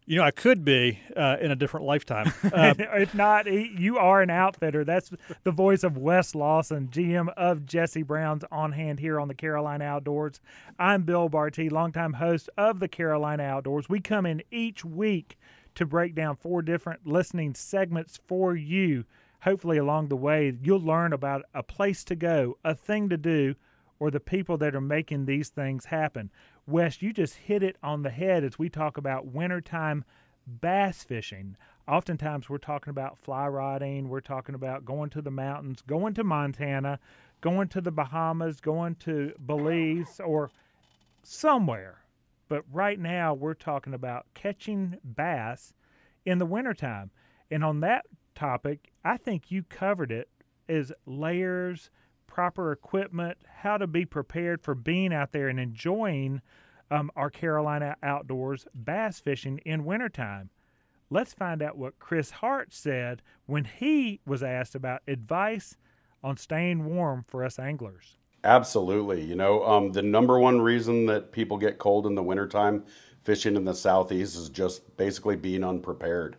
You 0.07 0.17
know, 0.17 0.23
I 0.23 0.31
could 0.31 0.65
be 0.65 1.01
uh, 1.15 1.37
in 1.39 1.51
a 1.51 1.57
different 1.57 1.85
lifetime. 1.85 2.33
Uh, 2.51 2.75
if 2.79 3.15
not, 3.15 3.47
you 3.47 3.99
are 3.99 4.23
an 4.23 4.31
outfitter. 4.31 4.83
That's 4.83 5.11
the 5.45 5.51
voice 5.51 5.85
of 5.85 5.99
Wes 5.99 6.35
Lawson, 6.35 6.89
GM 6.89 7.29
of 7.37 7.67
Jesse 7.67 8.03
Brown's 8.03 8.43
on 8.51 8.73
hand 8.73 9.01
here 9.01 9.21
on 9.21 9.29
the 9.29 9.35
Carolina 9.35 9.85
Outdoors. 9.85 10.41
I'm 10.79 11.03
Bill 11.03 11.29
Barty, 11.29 11.69
longtime 11.69 12.15
host 12.15 12.49
of 12.57 12.81
the 12.81 12.89
Carolina 12.89 13.43
Outdoors. 13.43 13.89
We 13.89 14.01
come 14.01 14.25
in 14.25 14.43
each 14.51 14.83
week 14.83 15.37
to 15.75 15.85
break 15.85 16.15
down 16.15 16.37
four 16.37 16.63
different 16.63 17.07
listening 17.07 17.55
segments 17.55 18.19
for 18.27 18.57
you. 18.57 19.05
Hopefully, 19.43 19.77
along 19.77 20.09
the 20.09 20.17
way, 20.17 20.57
you'll 20.63 20.81
learn 20.81 21.13
about 21.13 21.45
a 21.53 21.63
place 21.63 22.03
to 22.05 22.17
go, 22.17 22.57
a 22.65 22.75
thing 22.75 23.11
to 23.11 23.19
do, 23.19 23.57
or 24.01 24.11
the 24.11 24.21
people 24.21 24.57
that 24.59 24.75
are 24.75 24.81
making 24.81 25.25
these 25.25 25.49
things 25.49 25.87
happen. 25.87 26.31
Wes, 26.67 27.03
you 27.03 27.13
just 27.13 27.35
hit 27.35 27.63
it 27.63 27.77
on 27.83 28.03
the 28.03 28.11
head 28.11 28.45
as 28.45 28.59
we 28.59 28.69
talk 28.69 28.97
about 28.97 29.27
wintertime 29.27 30.05
bass 30.47 31.03
fishing. 31.03 31.57
Oftentimes, 31.87 32.49
we're 32.49 32.59
talking 32.59 32.91
about 32.91 33.19
fly 33.19 33.47
rodding, 33.47 34.09
we're 34.09 34.21
talking 34.21 34.55
about 34.55 34.85
going 34.85 35.11
to 35.11 35.23
the 35.23 35.31
mountains, 35.31 35.83
going 35.83 36.15
to 36.15 36.25
Montana, 36.25 36.99
going 37.41 37.69
to 37.69 37.81
the 37.81 37.91
Bahamas, 37.91 38.61
going 38.61 38.95
to 38.97 39.33
Belize, 39.45 40.21
or 40.25 40.51
somewhere. 41.23 42.03
But 42.49 42.65
right 42.73 42.99
now, 42.99 43.35
we're 43.35 43.55
talking 43.55 43.95
about 43.95 44.27
catching 44.35 44.99
bass 45.03 45.75
in 46.25 46.39
the 46.39 46.47
wintertime. 46.47 47.11
And 47.51 47.65
on 47.65 47.81
that 47.81 48.07
topic, 48.35 48.91
I 49.05 49.17
think 49.17 49.51
you 49.51 49.63
covered 49.63 50.13
it 50.13 50.29
as 50.69 50.93
layers 51.07 51.91
proper 52.39 52.71
equipment, 52.71 53.37
how 53.63 53.77
to 53.77 53.89
be 53.89 54.05
prepared 54.05 54.63
for 54.63 54.73
being 54.73 55.13
out 55.13 55.33
there 55.33 55.49
and 55.49 55.59
enjoying 55.59 56.41
um, 56.89 57.11
our 57.17 57.31
Carolina 57.31 57.97
outdoors 58.01 58.65
bass 58.77 59.19
fishing 59.19 59.59
in 59.65 59.85
wintertime. 59.85 60.49
Let's 61.11 61.35
find 61.35 61.61
out 61.61 61.77
what 61.77 61.99
Chris 61.99 62.31
Hart 62.31 62.73
said 62.73 63.23
when 63.47 63.65
he 63.65 64.21
was 64.25 64.45
asked 64.45 64.77
about 64.77 65.03
advice 65.09 65.77
on 66.23 66.37
staying 66.37 66.85
warm 66.85 67.25
for 67.27 67.43
us 67.43 67.59
anglers. 67.59 68.19
Absolutely. 68.45 69.25
You 69.25 69.35
know, 69.35 69.65
um, 69.67 69.91
the 69.91 70.03
number 70.03 70.39
one 70.39 70.61
reason 70.61 71.07
that 71.07 71.33
people 71.33 71.57
get 71.57 71.81
cold 71.81 72.07
in 72.07 72.15
the 72.15 72.23
wintertime 72.23 72.85
fishing 73.25 73.57
in 73.57 73.65
the 73.65 73.75
southeast 73.75 74.37
is 74.37 74.49
just 74.49 74.97
basically 74.97 75.35
being 75.35 75.65
unprepared 75.65 76.37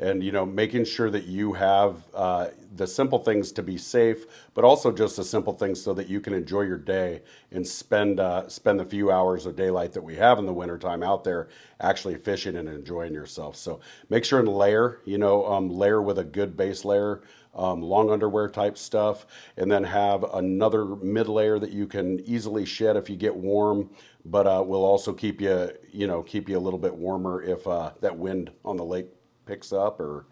and 0.00 0.22
you 0.22 0.32
know 0.32 0.46
making 0.46 0.84
sure 0.84 1.10
that 1.10 1.24
you 1.24 1.52
have 1.52 2.04
uh, 2.14 2.48
the 2.76 2.86
simple 2.86 3.18
things 3.18 3.50
to 3.52 3.62
be 3.62 3.76
safe 3.76 4.26
but 4.54 4.64
also 4.64 4.92
just 4.92 5.16
the 5.16 5.24
simple 5.24 5.52
things 5.52 5.80
so 5.80 5.92
that 5.92 6.08
you 6.08 6.20
can 6.20 6.32
enjoy 6.32 6.62
your 6.62 6.78
day 6.78 7.20
and 7.52 7.66
spend 7.66 8.20
uh, 8.20 8.48
spend 8.48 8.78
the 8.78 8.84
few 8.84 9.10
hours 9.10 9.46
of 9.46 9.56
daylight 9.56 9.92
that 9.92 10.02
we 10.02 10.14
have 10.14 10.38
in 10.38 10.46
the 10.46 10.52
wintertime 10.52 11.02
out 11.02 11.24
there 11.24 11.48
actually 11.80 12.16
fishing 12.16 12.56
and 12.56 12.68
enjoying 12.68 13.12
yourself. 13.12 13.56
So 13.56 13.80
make 14.08 14.24
sure 14.24 14.38
and 14.38 14.48
layer 14.48 15.00
you 15.04 15.18
know 15.18 15.46
um, 15.46 15.68
layer 15.68 16.02
with 16.02 16.18
a 16.18 16.24
good 16.24 16.56
base 16.56 16.84
layer 16.84 17.22
um, 17.54 17.82
long 17.82 18.10
underwear 18.10 18.48
type 18.48 18.78
stuff, 18.78 19.26
and 19.56 19.70
then 19.70 19.82
have 19.82 20.22
another 20.34 20.84
mid 20.84 21.28
layer 21.28 21.58
that 21.58 21.70
you 21.70 21.86
can 21.86 22.20
easily 22.20 22.64
shed 22.64 22.96
if 22.96 23.10
you 23.10 23.16
get 23.16 23.34
warm, 23.34 23.90
but 24.24 24.46
uh, 24.46 24.62
will 24.64 24.84
also 24.84 25.12
keep 25.12 25.40
you, 25.40 25.70
you 25.90 26.06
know, 26.06 26.22
keep 26.22 26.48
you 26.48 26.56
a 26.56 26.60
little 26.60 26.78
bit 26.78 26.94
warmer 26.94 27.42
if 27.42 27.66
uh, 27.66 27.90
that 28.00 28.16
wind 28.16 28.50
on 28.64 28.76
the 28.76 28.84
lake 28.84 29.08
picks 29.48 29.72
up 29.72 30.00
or 30.00 30.26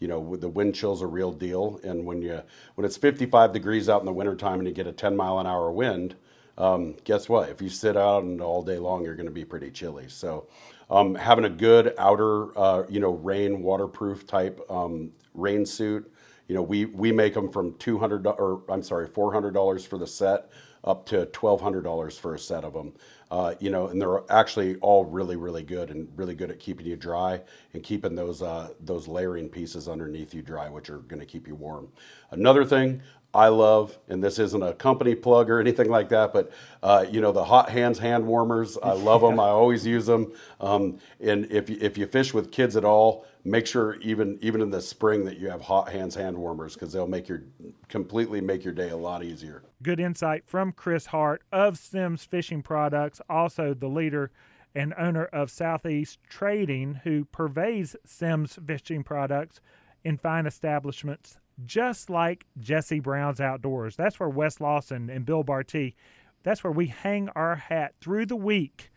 you 0.00 0.08
know 0.08 0.36
the 0.36 0.48
wind 0.48 0.76
chill's 0.76 1.02
a 1.02 1.08
real 1.08 1.32
deal. 1.32 1.80
And 1.84 2.06
when 2.06 2.22
you 2.22 2.42
when 2.76 2.84
it's 2.84 2.98
55 2.98 3.52
degrees 3.52 3.88
out 3.88 4.00
in 4.00 4.06
the 4.06 4.12
wintertime 4.12 4.60
and 4.60 4.68
you 4.68 4.74
get 4.74 4.86
a 4.86 4.92
10 4.92 5.16
mile 5.16 5.40
an 5.40 5.48
hour 5.48 5.72
wind 5.72 6.14
um, 6.58 6.96
guess 7.04 7.28
what? 7.28 7.50
If 7.50 7.62
you 7.62 7.68
sit 7.68 7.96
out 7.96 8.24
and 8.24 8.42
all 8.42 8.62
day 8.62 8.78
long 8.78 9.04
you're 9.04 9.16
going 9.16 9.26
to 9.26 9.32
be 9.32 9.44
pretty 9.44 9.70
chilly. 9.70 10.08
So 10.08 10.48
um, 10.90 11.14
having 11.14 11.46
a 11.46 11.50
good 11.50 11.94
outer 11.98 12.56
uh, 12.58 12.84
you 12.88 13.00
know 13.00 13.12
rain 13.12 13.62
waterproof 13.62 14.26
type 14.26 14.60
um, 14.70 15.10
rain 15.34 15.66
suit 15.66 16.12
you 16.48 16.54
know 16.54 16.62
we 16.62 16.86
we 16.86 17.12
make 17.12 17.34
them 17.34 17.50
from 17.50 17.74
200 17.74 18.26
or 18.26 18.62
i'm 18.70 18.82
sorry 18.82 19.06
$400 19.08 19.86
for 19.86 19.98
the 19.98 20.06
set 20.06 20.50
up 20.84 21.06
to 21.06 21.26
$1200 21.26 22.18
for 22.18 22.34
a 22.34 22.38
set 22.38 22.64
of 22.64 22.72
them 22.72 22.92
uh, 23.30 23.54
you 23.60 23.70
know, 23.70 23.88
and 23.88 24.00
they're 24.00 24.22
actually 24.30 24.76
all 24.76 25.04
really, 25.04 25.36
really 25.36 25.62
good 25.62 25.90
and 25.90 26.08
really 26.16 26.34
good 26.34 26.50
at 26.50 26.58
keeping 26.58 26.86
you 26.86 26.96
dry 26.96 27.40
and 27.74 27.82
keeping 27.82 28.14
those 28.14 28.42
uh, 28.42 28.68
those 28.80 29.06
layering 29.06 29.48
pieces 29.48 29.88
underneath 29.88 30.32
you 30.32 30.42
dry, 30.42 30.68
which 30.68 30.88
are 30.88 30.98
going 30.98 31.20
to 31.20 31.26
keep 31.26 31.46
you 31.46 31.54
warm. 31.54 31.88
Another 32.30 32.64
thing 32.64 33.02
I 33.34 33.48
love, 33.48 33.98
and 34.08 34.24
this 34.24 34.38
isn't 34.38 34.62
a 34.62 34.72
company 34.72 35.14
plug 35.14 35.50
or 35.50 35.60
anything 35.60 35.90
like 35.90 36.08
that, 36.08 36.32
but 36.32 36.50
uh, 36.82 37.04
you 37.10 37.20
know 37.20 37.30
the 37.30 37.44
hot 37.44 37.68
hands 37.68 37.98
hand 37.98 38.26
warmers. 38.26 38.78
I 38.82 38.92
love 38.92 39.20
them. 39.20 39.38
I 39.38 39.48
always 39.48 39.86
use 39.86 40.06
them. 40.06 40.32
Um, 40.60 40.98
and 41.20 41.44
if 41.52 41.68
you, 41.68 41.76
if 41.80 41.98
you 41.98 42.06
fish 42.06 42.32
with 42.32 42.50
kids 42.50 42.74
at 42.74 42.86
all, 42.86 43.26
make 43.44 43.66
sure 43.66 43.96
even 44.00 44.38
even 44.40 44.62
in 44.62 44.70
the 44.70 44.80
spring 44.80 45.26
that 45.26 45.38
you 45.38 45.50
have 45.50 45.60
hot 45.60 45.90
hands 45.90 46.14
hand 46.14 46.38
warmers 46.38 46.72
because 46.72 46.90
they'll 46.92 47.06
make 47.06 47.28
your 47.28 47.42
completely 47.88 48.40
make 48.40 48.64
your 48.64 48.72
day 48.72 48.88
a 48.88 48.96
lot 48.96 49.22
easier. 49.22 49.62
Good 49.82 50.00
insight 50.00 50.44
from 50.46 50.72
Chris 50.72 51.06
Hart 51.06 51.42
of 51.52 51.76
Simms 51.76 52.24
Fishing 52.24 52.62
Products, 52.62 53.20
also 53.28 53.74
the 53.74 53.88
leader 53.88 54.30
and 54.74 54.94
owner 54.98 55.24
of 55.26 55.50
Southeast 55.50 56.18
Trading, 56.28 57.00
who 57.04 57.26
purveys 57.26 57.94
Simms 58.06 58.58
Fishing 58.66 59.04
Products 59.04 59.60
in 60.02 60.16
fine 60.16 60.46
establishments 60.46 61.38
just 61.64 62.10
like 62.10 62.46
Jesse 62.58 63.00
Brown's 63.00 63.40
Outdoors. 63.40 63.96
That's 63.96 64.20
where 64.20 64.28
Wes 64.28 64.60
Lawson 64.60 65.10
and 65.10 65.24
Bill 65.24 65.42
Barty, 65.42 65.96
that's 66.42 66.62
where 66.62 66.72
we 66.72 66.86
hang 66.86 67.28
our 67.30 67.56
hat 67.56 67.94
through 68.00 68.26
the 68.26 68.36
week 68.36 68.90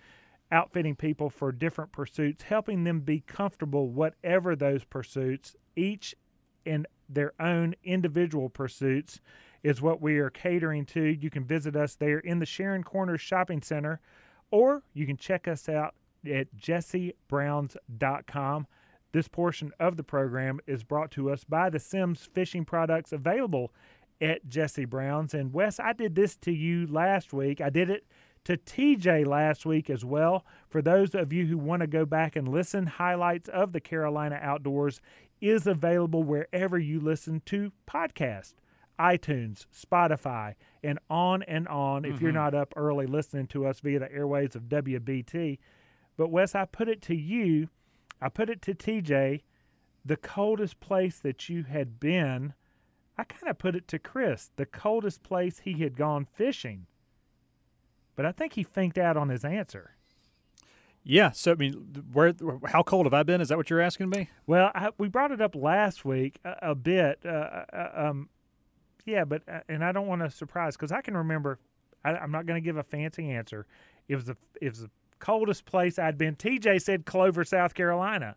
outfitting 0.52 0.96
people 0.96 1.30
for 1.30 1.52
different 1.52 1.92
pursuits, 1.92 2.44
helping 2.44 2.84
them 2.84 3.00
be 3.00 3.22
comfortable, 3.22 3.90
whatever 3.90 4.56
those 4.56 4.84
pursuits, 4.84 5.56
each 5.76 6.14
in 6.66 6.86
their 7.08 7.34
own 7.40 7.74
individual 7.84 8.50
pursuits, 8.50 9.22
is 9.64 9.82
what 9.82 10.02
we 10.02 10.18
are 10.18 10.30
catering 10.30 10.86
to. 10.86 11.02
You 11.02 11.30
can 11.30 11.46
visit 11.46 11.76
us 11.76 11.96
there 11.96 12.20
in 12.20 12.40
the 12.40 12.46
Sharon 12.46 12.84
Corners 12.84 13.22
Shopping 13.22 13.62
Center, 13.62 14.02
or 14.50 14.84
you 14.94 15.06
can 15.06 15.18
check 15.18 15.48
us 15.48 15.70
out 15.70 15.96
at 16.26 16.48
jessebrowns.com. 16.58 18.68
This 19.12 19.28
portion 19.28 19.72
of 19.80 19.98
the 19.98 20.04
program 20.04 20.60
is 20.68 20.84
brought 20.84 21.12
to 21.12 21.32
us 21.32 21.44
by 21.44 21.70
the 21.70 21.80
Simms 21.80 22.30
Fishing 22.34 22.66
Products 22.66 23.12
available 23.12 23.72
at 24.22 24.48
Jesse 24.48 24.86
Brown's. 24.86 25.34
And 25.34 25.54
Wes, 25.54 25.80
I 25.80 25.94
did 25.94 26.16
this 26.16 26.36
to 26.38 26.52
you 26.52 26.88
last 26.88 27.34
week. 27.34 27.60
I 27.60 27.70
did 27.70 27.90
it 27.90 28.06
to 28.46 28.58
TJ 28.58 29.26
last 29.26 29.66
week 29.66 29.90
as 29.90 30.06
well. 30.06 30.46
For 30.70 30.82
those 30.82 31.14
of 31.14 31.34
you 31.34 31.46
who 31.46 31.58
want 31.58 31.82
to 31.82 31.88
go 31.88 32.06
back 32.06 32.36
and 32.36 32.48
listen, 32.48 32.86
highlights 32.86 33.50
of 33.50 33.74
the 33.74 33.82
Carolina 33.82 34.40
Outdoors 34.42 35.02
is 35.42 35.68
available 35.68 36.24
wherever 36.24 36.78
you 36.78 37.00
listen 37.00 37.42
to 37.48 37.72
podcasts. 37.88 38.54
iTunes, 39.00 39.66
Spotify, 39.76 40.54
and 40.84 41.00
on 41.10 41.42
and 41.44 41.68
on 41.68 42.04
mm-hmm. 42.04 42.14
if 42.14 42.22
you're 42.22 42.30
mm-hmm. 42.30 42.38
not 42.38 42.54
up 42.54 42.74
early 42.76 43.08
listening 43.08 43.48
to 43.48 43.66
us 43.66 43.80
via 43.80 44.00
the 44.00 44.12
airways 44.12 44.56
of 44.56 44.64
WBT. 44.64 45.58
But 46.18 46.30
Wes, 46.30 46.54
I 46.54 46.66
put 46.66 46.88
it 46.88 47.02
to 47.04 47.16
you, 47.16 47.70
I 48.22 48.30
put 48.30 48.50
it 48.50 48.62
to 48.64 48.74
TJ, 48.74 49.42
the 50.06 50.18
coldest 50.18 50.80
place 50.80 51.20
that 51.20 51.50
you 51.50 51.64
had 51.64 52.00
been. 52.00 52.54
I 53.18 53.24
kind 53.24 53.50
of 53.50 53.58
put 53.58 53.76
it 53.76 53.88
to 53.90 54.00
Chris, 54.00 54.52
the 54.56 54.66
coldest 54.66 55.24
place 55.24 55.60
he 55.60 55.74
had 55.74 55.96
gone 55.96 56.26
fishing 56.26 56.88
but 58.16 58.26
I 58.26 58.32
think 58.32 58.54
he 58.54 58.64
finked 58.64 58.98
out 58.98 59.18
on 59.18 59.30
his 59.30 59.44
answer. 59.44 59.96
Yeah. 61.04 61.32
So 61.32 61.54
I 61.54 61.56
mean, 61.56 61.74
where 62.12 62.34
how 62.68 62.84
cold 62.84 63.08
have 63.08 63.14
I 63.14 63.24
been? 63.24 63.42
Is 63.42 63.50
that 63.50 63.58
what 63.58 63.70
you're 63.70 63.82
asking 63.82 64.10
me? 64.10 64.30
Well, 64.46 64.72
I, 64.76 64.92
we 64.98 65.08
brought 65.08 65.32
it 65.32 65.42
up 65.42 65.56
last 65.56 66.06
week 66.06 66.40
a, 66.46 66.56
a 66.62 66.76
bit. 66.76 67.20
Uh, 67.26 67.30
uh, 67.30 67.66
uh 67.74 67.92
um, 67.96 68.30
yeah, 69.06 69.26
but 69.26 69.42
uh, 69.48 69.62
and 69.68 69.84
I 69.84 69.92
don't 69.92 70.06
want 70.06 70.22
to 70.22 70.30
surprise 70.30 70.78
because 70.78 70.92
I 70.92 71.02
can 71.02 71.18
remember. 71.18 71.58
I, 72.04 72.24
am 72.24 72.32
not 72.32 72.46
going 72.46 72.62
to 72.62 72.66
give 72.66 72.78
a 72.78 72.84
fancy 72.84 73.32
answer. 73.32 73.66
It 74.08 74.16
was 74.16 74.30
a 74.30 74.38
it 74.62 74.70
was 74.70 74.82
the 74.82 74.92
coldest 75.22 75.66
place 75.66 75.98
I'd 75.98 76.18
been. 76.18 76.36
TJ 76.36 76.82
said 76.82 77.06
Clover, 77.06 77.46
South 77.46 77.74
Carolina. 77.74 78.36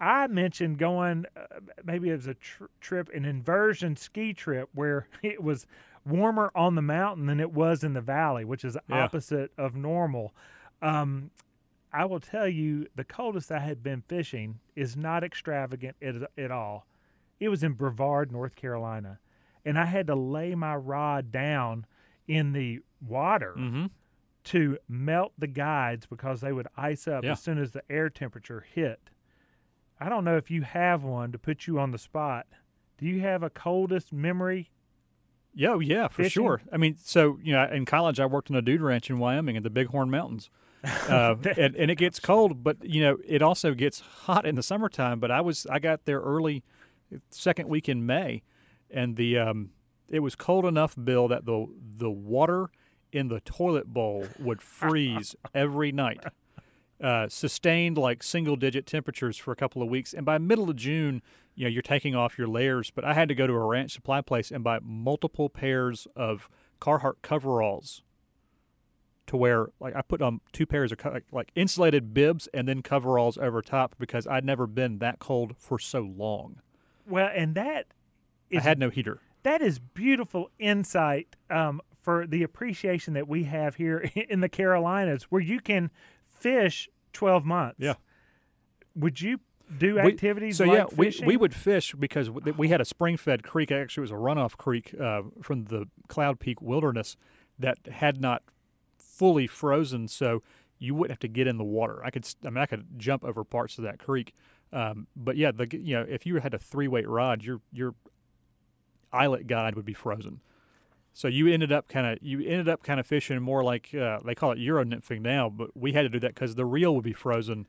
I 0.00 0.26
mentioned 0.26 0.78
going, 0.78 1.24
uh, 1.34 1.60
maybe 1.82 2.10
it 2.10 2.16
was 2.16 2.26
a 2.26 2.34
tr- 2.34 2.64
trip, 2.80 3.08
an 3.14 3.24
inversion 3.24 3.96
ski 3.96 4.34
trip 4.34 4.68
where 4.74 5.08
it 5.22 5.42
was 5.42 5.66
warmer 6.04 6.50
on 6.54 6.74
the 6.74 6.82
mountain 6.82 7.26
than 7.26 7.40
it 7.40 7.52
was 7.52 7.82
in 7.82 7.94
the 7.94 8.02
valley, 8.02 8.44
which 8.44 8.64
is 8.64 8.76
yeah. 8.90 9.04
opposite 9.04 9.52
of 9.56 9.74
normal. 9.74 10.34
Um, 10.82 11.30
I 11.92 12.04
will 12.04 12.20
tell 12.20 12.48
you, 12.48 12.88
the 12.96 13.04
coldest 13.04 13.52
I 13.52 13.60
had 13.60 13.82
been 13.82 14.02
fishing 14.08 14.58
is 14.74 14.96
not 14.96 15.22
extravagant 15.22 15.96
at, 16.02 16.16
at 16.36 16.50
all. 16.50 16.86
It 17.38 17.48
was 17.48 17.62
in 17.62 17.72
Brevard, 17.72 18.32
North 18.32 18.56
Carolina, 18.56 19.20
and 19.64 19.78
I 19.78 19.84
had 19.84 20.08
to 20.08 20.14
lay 20.14 20.54
my 20.54 20.74
rod 20.74 21.30
down 21.30 21.86
in 22.26 22.52
the 22.52 22.80
water 23.06 23.54
mm-hmm. 23.56 23.86
To 24.44 24.78
melt 24.88 25.32
the 25.38 25.46
guides 25.46 26.06
because 26.06 26.40
they 26.40 26.52
would 26.52 26.68
ice 26.76 27.08
up 27.08 27.24
yeah. 27.24 27.32
as 27.32 27.40
soon 27.40 27.58
as 27.58 27.72
the 27.72 27.82
air 27.90 28.10
temperature 28.10 28.64
hit. 28.74 29.10
I 29.98 30.08
don't 30.08 30.24
know 30.24 30.36
if 30.36 30.50
you 30.50 30.62
have 30.62 31.02
one 31.02 31.32
to 31.32 31.38
put 31.38 31.66
you 31.66 31.78
on 31.78 31.92
the 31.92 31.98
spot. 31.98 32.46
Do 32.98 33.06
you 33.06 33.20
have 33.20 33.42
a 33.42 33.50
coldest 33.50 34.12
memory 34.12 34.70
yeah, 35.54 35.70
oh, 35.70 35.80
yeah, 35.80 36.08
for 36.08 36.24
fishing? 36.24 36.42
sure. 36.42 36.62
I 36.72 36.76
mean, 36.76 36.96
so 36.98 37.38
you 37.42 37.52
know, 37.52 37.64
in 37.64 37.84
college, 37.84 38.18
I 38.18 38.26
worked 38.26 38.50
on 38.50 38.56
a 38.56 38.62
dude 38.62 38.80
ranch 38.80 39.08
in 39.08 39.18
Wyoming 39.18 39.56
in 39.56 39.62
the 39.62 39.70
Bighorn 39.70 40.10
Mountains, 40.10 40.50
uh, 40.84 41.36
and, 41.56 41.76
and, 41.76 41.90
it 41.90 41.96
gets 41.96 42.18
cold, 42.18 42.64
but 42.64 42.84
you 42.84 43.00
know, 43.00 43.18
it 43.26 43.40
also 43.40 43.72
gets 43.72 44.00
hot 44.00 44.44
in 44.46 44.56
the 44.56 44.62
summertime. 44.62 45.20
But 45.20 45.30
I 45.30 45.40
was, 45.40 45.66
I 45.70 45.78
got 45.78 46.04
there 46.06 46.20
early, 46.20 46.64
second 47.30 47.68
week 47.68 47.88
in 47.88 48.04
May, 48.04 48.42
and 48.90 49.16
the 49.16 49.38
um, 49.38 49.70
it 50.08 50.20
was 50.20 50.34
cold 50.34 50.64
enough, 50.64 50.96
Bill, 51.02 51.28
that 51.28 51.46
the 51.46 51.66
the 51.96 52.10
water 52.10 52.70
in 53.14 53.28
the 53.28 53.40
toilet 53.40 53.92
bowl 53.92 54.26
would 54.38 54.60
freeze 54.60 55.36
every 55.54 55.92
night. 55.92 56.22
Uh, 57.02 57.28
sustained 57.28 57.98
like 57.98 58.22
single 58.22 58.56
digit 58.56 58.86
temperatures 58.86 59.36
for 59.36 59.52
a 59.52 59.56
couple 59.56 59.82
of 59.82 59.88
weeks, 59.88 60.14
and 60.14 60.24
by 60.24 60.38
middle 60.38 60.70
of 60.70 60.76
June 60.76 61.22
you 61.54 61.64
know 61.64 61.68
you're 61.70 61.82
taking 61.82 62.14
off 62.14 62.38
your 62.38 62.48
layers. 62.48 62.90
But 62.90 63.04
I 63.04 63.14
had 63.14 63.28
to 63.28 63.34
go 63.34 63.46
to 63.46 63.52
a 63.52 63.64
ranch 63.64 63.92
supply 63.92 64.20
place 64.20 64.50
and 64.50 64.64
buy 64.64 64.78
multiple 64.82 65.48
pairs 65.48 66.06
of 66.16 66.48
Carhartt 66.80 67.16
coveralls 67.22 68.02
to 69.26 69.36
wear. 69.36 69.68
Like 69.80 69.94
I 69.96 70.02
put 70.02 70.22
on 70.22 70.40
two 70.52 70.66
pairs 70.66 70.92
of 70.92 70.98
co- 70.98 71.20
like 71.32 71.50
insulated 71.54 72.14
bibs 72.14 72.48
and 72.52 72.68
then 72.68 72.82
coveralls 72.82 73.38
over 73.38 73.62
top 73.62 73.94
because 73.98 74.26
I'd 74.26 74.44
never 74.44 74.66
been 74.66 74.98
that 74.98 75.18
cold 75.18 75.54
for 75.58 75.78
so 75.78 76.00
long. 76.00 76.60
Well, 77.06 77.30
and 77.34 77.54
that 77.54 77.86
is, 78.50 78.60
I 78.60 78.62
had 78.62 78.78
no 78.78 78.90
heater. 78.90 79.20
That 79.42 79.60
is 79.60 79.78
beautiful 79.78 80.50
insight 80.58 81.36
um, 81.50 81.80
for 82.04 82.26
the 82.26 82.42
appreciation 82.42 83.14
that 83.14 83.26
we 83.26 83.44
have 83.44 83.76
here 83.76 83.98
in 84.28 84.40
the 84.40 84.48
Carolinas, 84.48 85.24
where 85.24 85.42
you 85.42 85.58
can 85.58 85.90
fish 86.38 86.88
twelve 87.12 87.44
months. 87.44 87.76
Yeah. 87.80 87.94
Would 88.94 89.20
you 89.20 89.40
do 89.78 89.98
activities. 89.98 90.60
We, 90.60 90.66
so 90.66 90.72
like 90.72 90.90
yeah, 90.90 90.96
we, 90.96 91.26
we 91.26 91.36
would 91.36 91.54
fish 91.54 91.94
because 91.94 92.30
we 92.30 92.68
had 92.68 92.80
a 92.80 92.84
spring 92.84 93.16
fed 93.16 93.42
creek. 93.42 93.72
Actually, 93.72 94.02
it 94.02 94.02
was 94.02 94.10
a 94.12 94.14
runoff 94.14 94.56
creek 94.56 94.94
uh, 95.00 95.22
from 95.42 95.64
the 95.64 95.86
Cloud 96.08 96.38
Peak 96.38 96.60
Wilderness 96.60 97.16
that 97.58 97.78
had 97.90 98.20
not 98.20 98.42
fully 98.98 99.46
frozen, 99.46 100.08
so 100.08 100.42
you 100.78 100.94
wouldn't 100.94 101.12
have 101.12 101.20
to 101.20 101.28
get 101.28 101.46
in 101.46 101.56
the 101.56 101.64
water. 101.64 102.04
I 102.04 102.10
could, 102.10 102.26
I 102.44 102.50
mean, 102.50 102.58
I 102.58 102.66
could 102.66 102.86
jump 102.98 103.24
over 103.24 103.42
parts 103.42 103.78
of 103.78 103.84
that 103.84 103.98
creek. 103.98 104.34
Um, 104.72 105.06
but 105.16 105.36
yeah, 105.36 105.52
the 105.52 105.66
you 105.70 105.94
know, 105.94 106.06
if 106.08 106.26
you 106.26 106.36
had 106.36 106.52
a 106.52 106.58
three 106.58 106.88
weight 106.88 107.08
rod, 107.08 107.42
your 107.42 107.60
your 107.72 107.94
eyelet 109.12 109.46
guide 109.46 109.76
would 109.76 109.84
be 109.84 109.94
frozen. 109.94 110.40
So 111.14 111.28
you 111.28 111.48
ended 111.48 111.72
up 111.72 111.88
kind 111.88 112.06
of 112.06 112.18
you 112.20 112.40
ended 112.40 112.68
up 112.68 112.82
kind 112.82 113.00
of 113.00 113.06
fishing 113.06 113.40
more 113.40 113.62
like 113.62 113.94
uh, 113.94 114.18
they 114.24 114.34
call 114.34 114.52
it 114.52 114.58
euro 114.58 114.84
nymphing 114.84 115.22
now, 115.22 115.48
but 115.48 115.74
we 115.74 115.92
had 115.92 116.02
to 116.02 116.08
do 116.08 116.20
that 116.20 116.34
because 116.34 116.56
the 116.56 116.66
reel 116.66 116.94
would 116.94 117.04
be 117.04 117.12
frozen. 117.12 117.66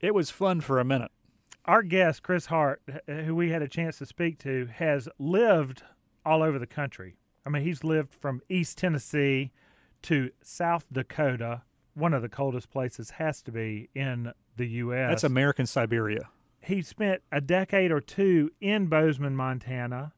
It 0.00 0.14
was 0.14 0.30
fun 0.30 0.60
for 0.62 0.80
a 0.80 0.84
minute 0.84 1.12
our 1.64 1.82
guest, 1.82 2.22
Chris 2.22 2.46
Hart, 2.46 2.82
who 3.06 3.34
we 3.34 3.50
had 3.50 3.62
a 3.62 3.68
chance 3.68 3.98
to 3.98 4.06
speak 4.06 4.38
to, 4.40 4.66
has 4.66 5.08
lived 5.18 5.82
all 6.24 6.42
over 6.42 6.58
the 6.58 6.66
country. 6.66 7.16
I 7.44 7.50
mean, 7.50 7.62
he's 7.62 7.84
lived 7.84 8.12
from 8.12 8.40
East 8.48 8.78
Tennessee 8.78 9.52
to 10.02 10.30
South 10.42 10.86
Dakota. 10.92 11.62
One 11.94 12.14
of 12.14 12.22
the 12.22 12.28
coldest 12.28 12.70
places 12.70 13.10
has 13.10 13.42
to 13.42 13.52
be 13.52 13.88
in 13.94 14.32
the 14.56 14.66
U.S. 14.66 15.10
That's 15.10 15.24
American 15.24 15.66
Siberia. 15.66 16.28
he 16.60 16.82
spent 16.82 17.22
a 17.32 17.40
decade 17.40 17.90
or 17.90 18.00
two 18.00 18.50
in 18.60 18.86
Bozeman, 18.86 19.36
Montana. 19.36 20.12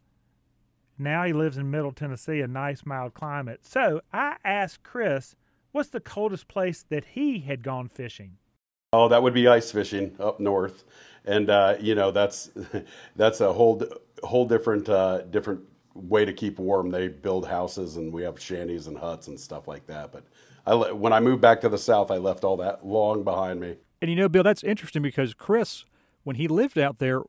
Now 0.99 1.25
he 1.25 1.33
lives 1.33 1.59
in 1.59 1.71
Middle 1.71 1.93
Tennessee, 1.93 2.41
a 2.41 2.47
nice 2.47 2.85
mild 2.85 3.15
climate. 3.15 3.61
So 3.63 4.01
I 4.13 4.37
asked 4.45 4.83
Chris, 4.83 5.35
what's 5.73 5.89
the 5.89 6.01
coldest 6.01 6.49
place 6.49 6.85
that 6.91 7.05
he 7.05 7.41
had 7.41 7.63
gone 7.63 7.89
fishing? 7.89 8.39
Oh, 8.93 9.09
that 9.09 9.23
would 9.23 9.35
be 9.35 9.49
ice 9.49 9.73
fishing 9.73 10.15
up 10.21 10.39
north, 10.39 10.85
and 11.25 11.49
uh, 11.49 11.77
you 11.81 11.95
know 11.95 12.11
that's 12.11 12.51
that's 13.17 13.41
a 13.41 13.51
whole 13.51 13.83
whole 14.23 14.47
different 14.47 14.89
uh, 14.89 15.23
different 15.23 15.63
way 15.95 16.27
to 16.27 16.33
keep 16.33 16.59
warm. 16.59 16.91
They 16.91 17.09
build 17.09 17.47
houses, 17.47 17.97
and 17.97 18.13
we 18.13 18.23
have 18.23 18.39
shanties 18.39 18.89
and 18.89 18.99
huts 18.99 19.29
and 19.29 19.41
stuff 19.41 19.67
like 19.67 19.87
that. 19.87 20.13
But 20.13 20.25
I, 20.67 20.75
when 20.93 21.15
I 21.15 21.21
moved 21.21 21.41
back 21.41 21.63
to 21.63 21.71
the 21.71 21.79
south, 21.79 22.11
I 22.11 22.19
left 22.19 22.45
all 22.45 22.59
that 22.59 22.85
long 22.85 23.25
behind 23.25 23.61
me. 23.61 23.77
And 24.03 24.11
you 24.11 24.17
know, 24.17 24.29
Bill, 24.29 24.43
that's 24.43 24.63
interesting 24.63 25.01
because 25.01 25.33
Chris, 25.33 25.87
when 26.25 26.37
he 26.37 26.47
lived 26.47 26.79
out 26.79 26.99
there, 26.99 27.23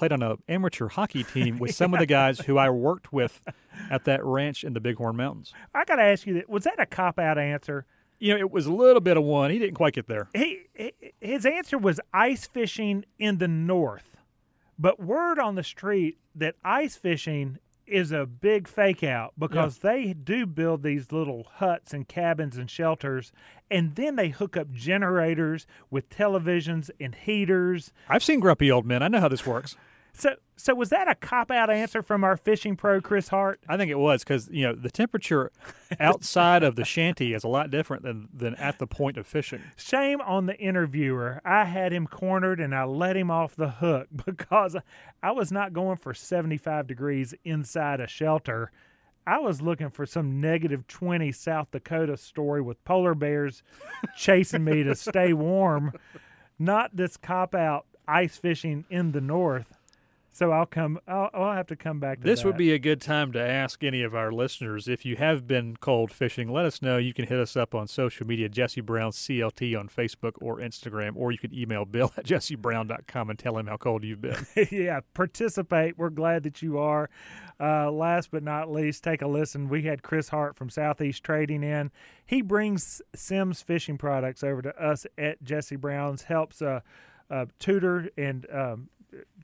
played 0.00 0.12
on 0.12 0.22
an 0.22 0.38
amateur 0.48 0.88
hockey 0.88 1.22
team 1.22 1.58
with 1.58 1.74
some 1.74 1.92
yeah. 1.92 1.98
of 1.98 2.00
the 2.00 2.06
guys 2.06 2.40
who 2.40 2.56
I 2.56 2.70
worked 2.70 3.12
with 3.12 3.42
at 3.90 4.04
that 4.04 4.24
ranch 4.24 4.64
in 4.64 4.72
the 4.72 4.80
Bighorn 4.80 5.14
Mountains. 5.14 5.52
I 5.74 5.84
got 5.84 5.96
to 5.96 6.02
ask 6.02 6.26
you 6.26 6.32
that 6.34 6.48
was 6.48 6.64
that 6.64 6.80
a 6.80 6.86
cop 6.86 7.18
out 7.18 7.36
answer? 7.36 7.84
You 8.18 8.32
know, 8.32 8.38
it 8.38 8.50
was 8.50 8.64
a 8.64 8.72
little 8.72 9.02
bit 9.02 9.18
of 9.18 9.24
one. 9.24 9.50
He 9.50 9.58
didn't 9.58 9.74
quite 9.74 9.92
get 9.92 10.08
there. 10.08 10.28
He 10.34 10.62
his 11.20 11.44
answer 11.44 11.76
was 11.76 12.00
ice 12.14 12.46
fishing 12.46 13.04
in 13.18 13.36
the 13.36 13.48
north, 13.48 14.16
but 14.78 15.00
word 15.00 15.38
on 15.38 15.54
the 15.54 15.62
street 15.62 16.16
that 16.34 16.54
ice 16.64 16.96
fishing 16.96 17.58
is 17.86 18.10
a 18.10 18.24
big 18.24 18.68
fake 18.68 19.02
out 19.02 19.34
because 19.38 19.80
yeah. 19.82 19.90
they 19.90 20.12
do 20.14 20.46
build 20.46 20.82
these 20.82 21.12
little 21.12 21.44
huts 21.56 21.92
and 21.92 22.08
cabins 22.08 22.56
and 22.56 22.70
shelters 22.70 23.32
and 23.70 23.94
then 23.94 24.16
they 24.16 24.28
hook 24.28 24.56
up 24.56 24.70
generators 24.72 25.66
with 25.90 26.08
televisions 26.10 26.90
and 27.00 27.14
heaters. 27.14 27.92
I've 28.08 28.24
seen 28.24 28.40
grumpy 28.40 28.70
old 28.70 28.86
men. 28.86 29.02
I 29.02 29.08
know 29.08 29.20
how 29.20 29.28
this 29.28 29.46
works. 29.46 29.76
So, 30.12 30.36
so 30.56 30.74
was 30.74 30.90
that 30.90 31.08
a 31.08 31.14
cop 31.14 31.50
out 31.50 31.70
answer 31.70 32.02
from 32.02 32.24
our 32.24 32.36
fishing 32.36 32.76
pro, 32.76 33.00
Chris 33.00 33.28
Hart? 33.28 33.60
I 33.68 33.76
think 33.76 33.90
it 33.90 33.98
was 33.98 34.22
because 34.22 34.48
you 34.50 34.66
know 34.66 34.74
the 34.74 34.90
temperature 34.90 35.50
outside 36.00 36.62
of 36.62 36.76
the 36.76 36.84
shanty 36.84 37.32
is 37.32 37.44
a 37.44 37.48
lot 37.48 37.70
different 37.70 38.02
than 38.02 38.28
than 38.32 38.54
at 38.56 38.78
the 38.78 38.86
point 38.86 39.16
of 39.16 39.26
fishing. 39.26 39.62
Shame 39.76 40.20
on 40.20 40.46
the 40.46 40.56
interviewer. 40.58 41.40
I 41.44 41.64
had 41.64 41.92
him 41.92 42.06
cornered 42.06 42.60
and 42.60 42.74
I 42.74 42.84
let 42.84 43.16
him 43.16 43.30
off 43.30 43.56
the 43.56 43.70
hook 43.70 44.08
because 44.26 44.76
I 45.22 45.32
was 45.32 45.50
not 45.50 45.72
going 45.72 45.96
for 45.96 46.12
seventy 46.14 46.58
five 46.58 46.86
degrees 46.86 47.34
inside 47.44 48.00
a 48.00 48.06
shelter. 48.06 48.70
I 49.26 49.38
was 49.38 49.60
looking 49.60 49.90
for 49.90 50.06
some 50.06 50.40
negative 50.40 50.86
20 50.88 51.30
South 51.32 51.70
Dakota 51.70 52.16
story 52.16 52.60
with 52.62 52.82
polar 52.84 53.14
bears 53.14 53.62
chasing 54.16 54.64
me 54.64 54.82
to 54.82 54.94
stay 54.94 55.32
warm, 55.32 55.92
not 56.58 56.96
this 56.96 57.16
cop 57.16 57.54
out 57.54 57.86
ice 58.08 58.36
fishing 58.36 58.84
in 58.90 59.12
the 59.12 59.20
north. 59.20 59.76
So 60.32 60.52
I'll 60.52 60.66
come. 60.66 61.00
I'll, 61.08 61.28
I'll, 61.34 61.52
have 61.52 61.66
to 61.68 61.76
come 61.76 61.98
back 61.98 62.20
to 62.20 62.24
this. 62.24 62.40
That. 62.40 62.46
would 62.46 62.56
be 62.56 62.72
a 62.72 62.78
good 62.78 63.00
time 63.00 63.32
to 63.32 63.40
ask 63.40 63.82
any 63.82 64.02
of 64.02 64.14
our 64.14 64.30
listeners 64.30 64.86
if 64.86 65.04
you 65.04 65.16
have 65.16 65.46
been 65.46 65.76
cold 65.76 66.12
fishing. 66.12 66.52
Let 66.52 66.64
us 66.64 66.80
know. 66.80 66.98
You 66.98 67.12
can 67.12 67.26
hit 67.26 67.40
us 67.40 67.56
up 67.56 67.74
on 67.74 67.88
social 67.88 68.26
media, 68.26 68.48
Jesse 68.48 68.80
Brown 68.80 69.10
CLT 69.10 69.78
on 69.78 69.88
Facebook 69.88 70.34
or 70.40 70.58
Instagram, 70.58 71.16
or 71.16 71.32
you 71.32 71.38
can 71.38 71.52
email 71.52 71.84
Bill 71.84 72.12
at 72.16 72.24
jessebrown.com 72.24 73.30
and 73.30 73.38
tell 73.38 73.58
him 73.58 73.66
how 73.66 73.76
cold 73.76 74.04
you've 74.04 74.20
been. 74.20 74.46
yeah, 74.70 75.00
participate. 75.14 75.98
We're 75.98 76.10
glad 76.10 76.44
that 76.44 76.62
you 76.62 76.78
are. 76.78 77.10
Uh, 77.58 77.90
last 77.90 78.30
but 78.30 78.42
not 78.42 78.70
least, 78.70 79.02
take 79.02 79.22
a 79.22 79.26
listen. 79.26 79.68
We 79.68 79.82
had 79.82 80.02
Chris 80.02 80.28
Hart 80.28 80.56
from 80.56 80.70
Southeast 80.70 81.24
Trading 81.24 81.62
in. 81.64 81.90
He 82.24 82.40
brings 82.40 83.02
Simms 83.14 83.60
fishing 83.62 83.98
products 83.98 84.44
over 84.44 84.62
to 84.62 84.82
us 84.82 85.06
at 85.18 85.42
Jesse 85.42 85.76
Brown's. 85.76 86.22
Helps 86.22 86.62
uh, 86.62 86.80
uh, 87.30 87.46
tutor 87.58 88.08
and 88.16 88.46
um, 88.52 88.88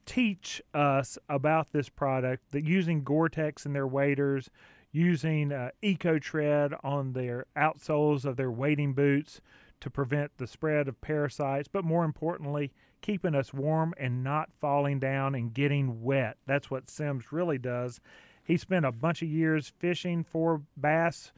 teach 0.06 0.62
us 0.72 1.18
about 1.28 1.72
this 1.72 1.88
product 1.88 2.52
that 2.52 2.64
using 2.64 3.04
Gore-Tex 3.04 3.66
in 3.66 3.72
their 3.72 3.86
waders, 3.86 4.48
using 4.92 5.52
uh, 5.52 5.70
Eco-Tread 5.82 6.72
on 6.82 7.12
their 7.12 7.46
outsoles 7.56 8.24
of 8.24 8.36
their 8.36 8.50
wading 8.50 8.94
boots 8.94 9.40
to 9.80 9.90
prevent 9.90 10.30
the 10.38 10.46
spread 10.46 10.88
of 10.88 11.00
parasites, 11.00 11.68
but 11.68 11.84
more 11.84 12.04
importantly, 12.04 12.72
keeping 13.02 13.34
us 13.34 13.52
warm 13.52 13.92
and 13.98 14.24
not 14.24 14.48
falling 14.60 14.98
down 14.98 15.34
and 15.34 15.52
getting 15.52 16.02
wet. 16.02 16.38
That's 16.46 16.70
what 16.70 16.88
Simms 16.88 17.30
really 17.30 17.58
does. 17.58 18.00
He 18.42 18.56
spent 18.56 18.86
a 18.86 18.92
bunch 18.92 19.22
of 19.22 19.28
years 19.28 19.72
fishing 19.78 20.24
for 20.24 20.62
bass 20.76 21.32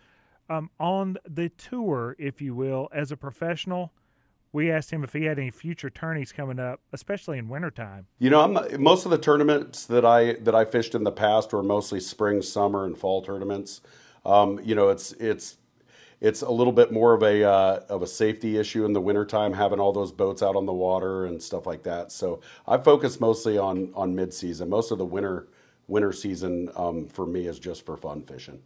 um, 0.48 0.70
on 0.78 1.16
the 1.28 1.48
tour, 1.48 2.14
if 2.18 2.40
you 2.40 2.54
will, 2.54 2.88
as 2.92 3.10
a 3.10 3.16
professional 3.16 3.92
we 4.52 4.70
asked 4.70 4.90
him 4.90 5.04
if 5.04 5.12
he 5.12 5.24
had 5.24 5.38
any 5.38 5.50
future 5.50 5.90
tourneys 5.90 6.32
coming 6.32 6.58
up, 6.58 6.80
especially 6.92 7.38
in 7.38 7.48
wintertime. 7.48 8.06
You 8.18 8.30
know, 8.30 8.40
I'm, 8.40 8.82
most 8.82 9.04
of 9.04 9.10
the 9.10 9.18
tournaments 9.18 9.86
that 9.86 10.04
I 10.04 10.34
that 10.34 10.54
I 10.54 10.64
fished 10.64 10.94
in 10.94 11.04
the 11.04 11.12
past 11.12 11.52
were 11.52 11.62
mostly 11.62 12.00
spring, 12.00 12.42
summer, 12.42 12.84
and 12.84 12.96
fall 12.96 13.22
tournaments. 13.22 13.80
Um, 14.24 14.60
you 14.62 14.74
know, 14.74 14.88
it's 14.88 15.12
it's 15.12 15.58
it's 16.20 16.42
a 16.42 16.50
little 16.50 16.72
bit 16.72 16.92
more 16.92 17.12
of 17.12 17.22
a 17.22 17.44
uh, 17.44 17.80
of 17.88 18.02
a 18.02 18.06
safety 18.06 18.58
issue 18.58 18.84
in 18.84 18.92
the 18.92 19.00
wintertime, 19.00 19.52
having 19.52 19.80
all 19.80 19.92
those 19.92 20.12
boats 20.12 20.42
out 20.42 20.56
on 20.56 20.66
the 20.66 20.72
water 20.72 21.26
and 21.26 21.42
stuff 21.42 21.66
like 21.66 21.82
that. 21.84 22.10
So 22.10 22.40
I 22.66 22.78
focus 22.78 23.20
mostly 23.20 23.58
on 23.58 23.92
on 23.94 24.14
mid 24.14 24.32
season. 24.32 24.68
Most 24.68 24.90
of 24.90 24.98
the 24.98 25.06
winter 25.06 25.48
winter 25.86 26.12
season 26.12 26.70
um, 26.76 27.06
for 27.06 27.26
me 27.26 27.46
is 27.46 27.58
just 27.58 27.84
for 27.84 27.96
fun 27.96 28.22
fishing. 28.22 28.60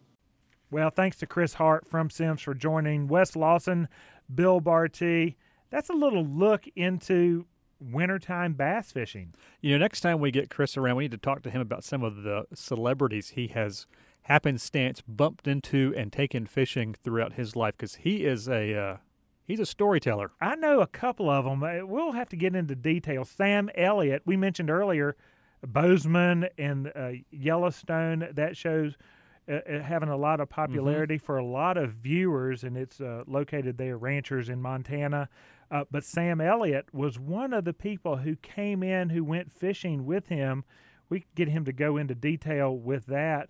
Well, 0.70 0.90
thanks 0.90 1.18
to 1.18 1.26
Chris 1.26 1.54
Hart 1.54 1.86
from 1.86 2.08
Simms 2.08 2.40
for 2.40 2.54
joining 2.54 3.06
Wes 3.06 3.36
Lawson, 3.36 3.88
Bill 4.34 4.58
Barty 4.58 5.36
that's 5.72 5.88
a 5.88 5.94
little 5.94 6.24
look 6.24 6.66
into 6.76 7.46
wintertime 7.80 8.52
bass 8.52 8.92
fishing. 8.92 9.34
You 9.60 9.72
know, 9.72 9.78
next 9.78 10.02
time 10.02 10.20
we 10.20 10.30
get 10.30 10.50
Chris 10.50 10.76
around, 10.76 10.96
we 10.96 11.04
need 11.04 11.12
to 11.12 11.16
talk 11.16 11.42
to 11.42 11.50
him 11.50 11.60
about 11.60 11.82
some 11.82 12.04
of 12.04 12.22
the 12.22 12.44
celebrities 12.54 13.30
he 13.30 13.48
has 13.48 13.86
happenstance 14.22 15.00
bumped 15.00 15.48
into 15.48 15.92
and 15.96 16.12
taken 16.12 16.46
fishing 16.46 16.94
throughout 17.02 17.32
his 17.32 17.56
life 17.56 17.74
because 17.76 17.96
he 17.96 18.24
is 18.24 18.48
a 18.48 18.74
uh, 18.74 18.96
he's 19.44 19.60
a 19.60 19.66
storyteller. 19.66 20.30
I 20.40 20.54
know 20.56 20.80
a 20.80 20.86
couple 20.86 21.28
of 21.28 21.44
them. 21.44 21.62
Uh, 21.62 21.84
we'll 21.86 22.12
have 22.12 22.28
to 22.28 22.36
get 22.36 22.54
into 22.54 22.76
detail. 22.76 23.24
Sam 23.24 23.70
Elliott, 23.74 24.22
we 24.24 24.36
mentioned 24.36 24.70
earlier, 24.70 25.16
Bozeman 25.66 26.48
and 26.58 26.92
uh, 26.94 27.12
Yellowstone. 27.30 28.28
That 28.32 28.56
shows. 28.56 28.96
Uh, 29.50 29.54
uh 29.54 29.82
having 29.82 30.08
a 30.08 30.16
lot 30.16 30.38
of 30.38 30.48
mm-hmm. 30.48 30.60
popularity 30.60 31.16
mm-hmm. 31.16 31.26
for 31.26 31.36
a 31.36 31.44
lot 31.44 31.76
of 31.76 31.94
viewers, 31.94 32.62
and 32.62 32.76
it's 32.76 33.00
uh, 33.00 33.24
located 33.26 33.76
there, 33.76 33.98
ranchers 33.98 34.48
in 34.48 34.62
Montana. 34.62 35.28
Uh, 35.72 35.84
but 35.90 36.04
Sam 36.04 36.38
Elliott 36.38 36.92
was 36.92 37.18
one 37.18 37.54
of 37.54 37.64
the 37.64 37.72
people 37.72 38.18
who 38.18 38.36
came 38.36 38.82
in 38.82 39.08
who 39.08 39.24
went 39.24 39.50
fishing 39.50 40.04
with 40.04 40.28
him. 40.28 40.64
We 41.08 41.24
get 41.34 41.48
him 41.48 41.64
to 41.64 41.72
go 41.72 41.96
into 41.96 42.14
detail 42.14 42.76
with 42.76 43.06
that. 43.06 43.48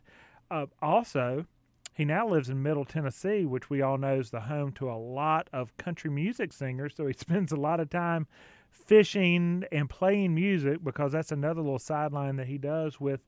Uh, 0.49 0.67
also, 0.81 1.47
he 1.93 2.05
now 2.05 2.29
lives 2.29 2.49
in 2.49 2.63
Middle 2.63 2.85
Tennessee, 2.85 3.45
which 3.45 3.69
we 3.69 3.83
all 3.83 3.99
know 3.99 4.21
is 4.21 4.31
the 4.31 4.43
home 4.43 4.71
to 4.73 4.89
a 4.89 4.95
lot 4.95 5.49
of 5.53 5.77
country 5.77 6.11
music 6.11 6.53
singers. 6.53 6.95
So 6.97 7.09
he 7.09 7.13
spends 7.17 7.51
a 7.51 7.57
lot 7.57 7.81
of 7.81 7.91
time 7.91 8.29
fishing 8.71 9.65
and 9.73 9.91
playing 9.91 10.33
music 10.33 10.83
because 10.85 11.11
that's 11.11 11.33
another 11.33 11.61
little 11.61 11.81
sideline 11.81 12.37
that 12.37 12.47
he 12.47 12.57
does 12.57 13.01
with 13.01 13.21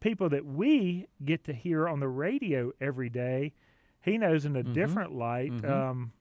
people 0.00 0.30
that 0.30 0.46
we 0.46 1.06
get 1.22 1.44
to 1.44 1.52
hear 1.52 1.86
on 1.86 2.00
the 2.00 2.08
radio 2.08 2.72
every 2.80 3.10
day. 3.10 3.52
He 4.00 4.16
knows 4.16 4.46
in 4.46 4.56
a 4.56 4.62
mm-hmm. 4.62 4.72
different 4.72 5.14
light 5.14 5.52
mm-hmm. 5.52 5.70
um, 5.70 6.12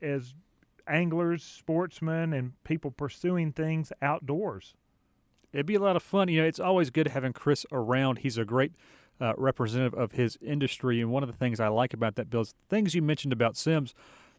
as 0.00 0.32
anglers, 0.86 1.42
sportsmen, 1.42 2.32
and 2.32 2.52
people 2.64 2.90
pursuing 2.90 3.52
things 3.52 3.92
outdoors. 4.00 4.74
It'd 5.52 5.66
be 5.66 5.74
a 5.74 5.80
lot 5.80 5.96
of 5.96 6.02
fun. 6.02 6.28
You 6.28 6.42
know, 6.42 6.46
it's 6.46 6.60
always 6.60 6.90
good 6.90 7.08
having 7.08 7.32
Chris 7.32 7.66
around. 7.70 8.18
He's 8.18 8.38
a 8.38 8.44
great 8.44 8.72
uh, 9.20 9.34
representative 9.36 9.98
of 9.98 10.12
his 10.12 10.38
industry. 10.40 11.00
And 11.00 11.10
one 11.10 11.22
of 11.22 11.28
the 11.28 11.36
things 11.36 11.60
I 11.60 11.68
like 11.68 11.92
about 11.92 12.16
that, 12.16 12.30
Bill, 12.30 12.40
is 12.40 12.54
things 12.68 12.94
you 12.94 13.02
mentioned 13.02 13.32
about 13.32 13.56
Simms. 13.56 13.94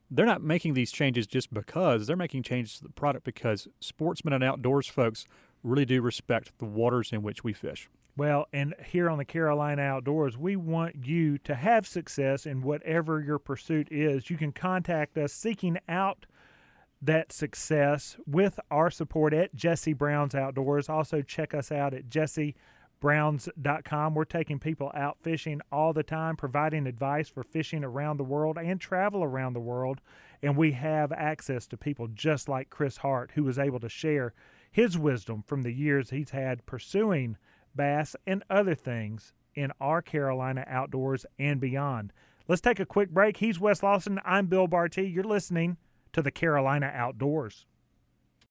They're 0.09 0.25
not 0.25 0.41
making 0.41 0.73
these 0.73 0.91
changes 0.91 1.25
just 1.25 1.53
because 1.53 2.07
they're 2.07 2.15
making 2.15 2.43
changes 2.43 2.77
to 2.77 2.83
the 2.83 2.89
product 2.89 3.23
because 3.23 3.67
sportsmen 3.79 4.33
and 4.33 4.43
outdoors 4.43 4.87
folks 4.87 5.25
really 5.63 5.85
do 5.85 6.01
respect 6.01 6.51
the 6.59 6.65
waters 6.65 7.11
in 7.11 7.21
which 7.23 7.43
we 7.43 7.53
fish. 7.53 7.89
Well, 8.15 8.47
and 8.53 8.75
here 8.85 9.09
on 9.09 9.17
the 9.17 9.25
Carolina 9.25 9.81
Outdoors, 9.81 10.37
we 10.37 10.55
want 10.55 11.03
you 11.03 11.39
to 11.39 11.55
have 11.55 11.87
success 11.87 12.45
in 12.45 12.61
whatever 12.61 13.21
your 13.21 13.39
pursuit 13.39 13.87
is. 13.89 14.29
You 14.29 14.37
can 14.37 14.51
contact 14.51 15.17
us 15.17 15.33
seeking 15.33 15.79
out 15.89 16.27
that 17.05 17.33
success 17.33 18.15
with 18.25 18.59
our 18.71 18.89
support 18.89 19.33
at 19.33 19.53
Jesse 19.53 19.93
Brown's 19.93 20.35
Outdoors. 20.35 20.87
Also, 20.87 21.21
check 21.21 21.53
us 21.53 21.69
out 21.69 21.93
at 21.93 22.09
jessebrowns.com. 22.09 24.15
We're 24.15 24.23
taking 24.23 24.59
people 24.59 24.89
out 24.95 25.17
fishing 25.21 25.59
all 25.69 25.91
the 25.91 26.03
time, 26.03 26.37
providing 26.37 26.87
advice 26.87 27.27
for 27.27 27.43
fishing 27.43 27.83
around 27.83 28.17
the 28.17 28.23
world 28.23 28.57
and 28.57 28.79
travel 28.79 29.21
around 29.21 29.51
the 29.51 29.59
world. 29.59 29.99
And 30.41 30.55
we 30.55 30.71
have 30.71 31.11
access 31.11 31.67
to 31.67 31.77
people 31.77 32.07
just 32.07 32.47
like 32.47 32.69
Chris 32.69 32.97
Hart, 32.97 33.31
who 33.35 33.43
was 33.43 33.59
able 33.59 33.81
to 33.81 33.89
share 33.89 34.33
his 34.71 34.97
wisdom 34.97 35.43
from 35.45 35.63
the 35.63 35.73
years 35.73 36.09
he's 36.09 36.29
had 36.29 36.65
pursuing 36.65 37.35
bass 37.75 38.15
and 38.25 38.43
other 38.49 38.75
things 38.75 39.33
in 39.55 39.71
our 39.81 40.01
Carolina 40.01 40.63
outdoors 40.67 41.25
and 41.37 41.59
beyond. 41.59 42.13
Let's 42.47 42.61
take 42.61 42.79
a 42.79 42.85
quick 42.85 43.09
break. 43.09 43.37
He's 43.37 43.59
Wes 43.59 43.83
Lawson. 43.83 44.19
I'm 44.25 44.47
Bill 44.47 44.67
Barty. 44.67 45.03
You're 45.03 45.23
listening 45.23 45.77
to 46.13 46.21
the 46.21 46.31
Carolina 46.31 46.91
Outdoors. 46.93 47.65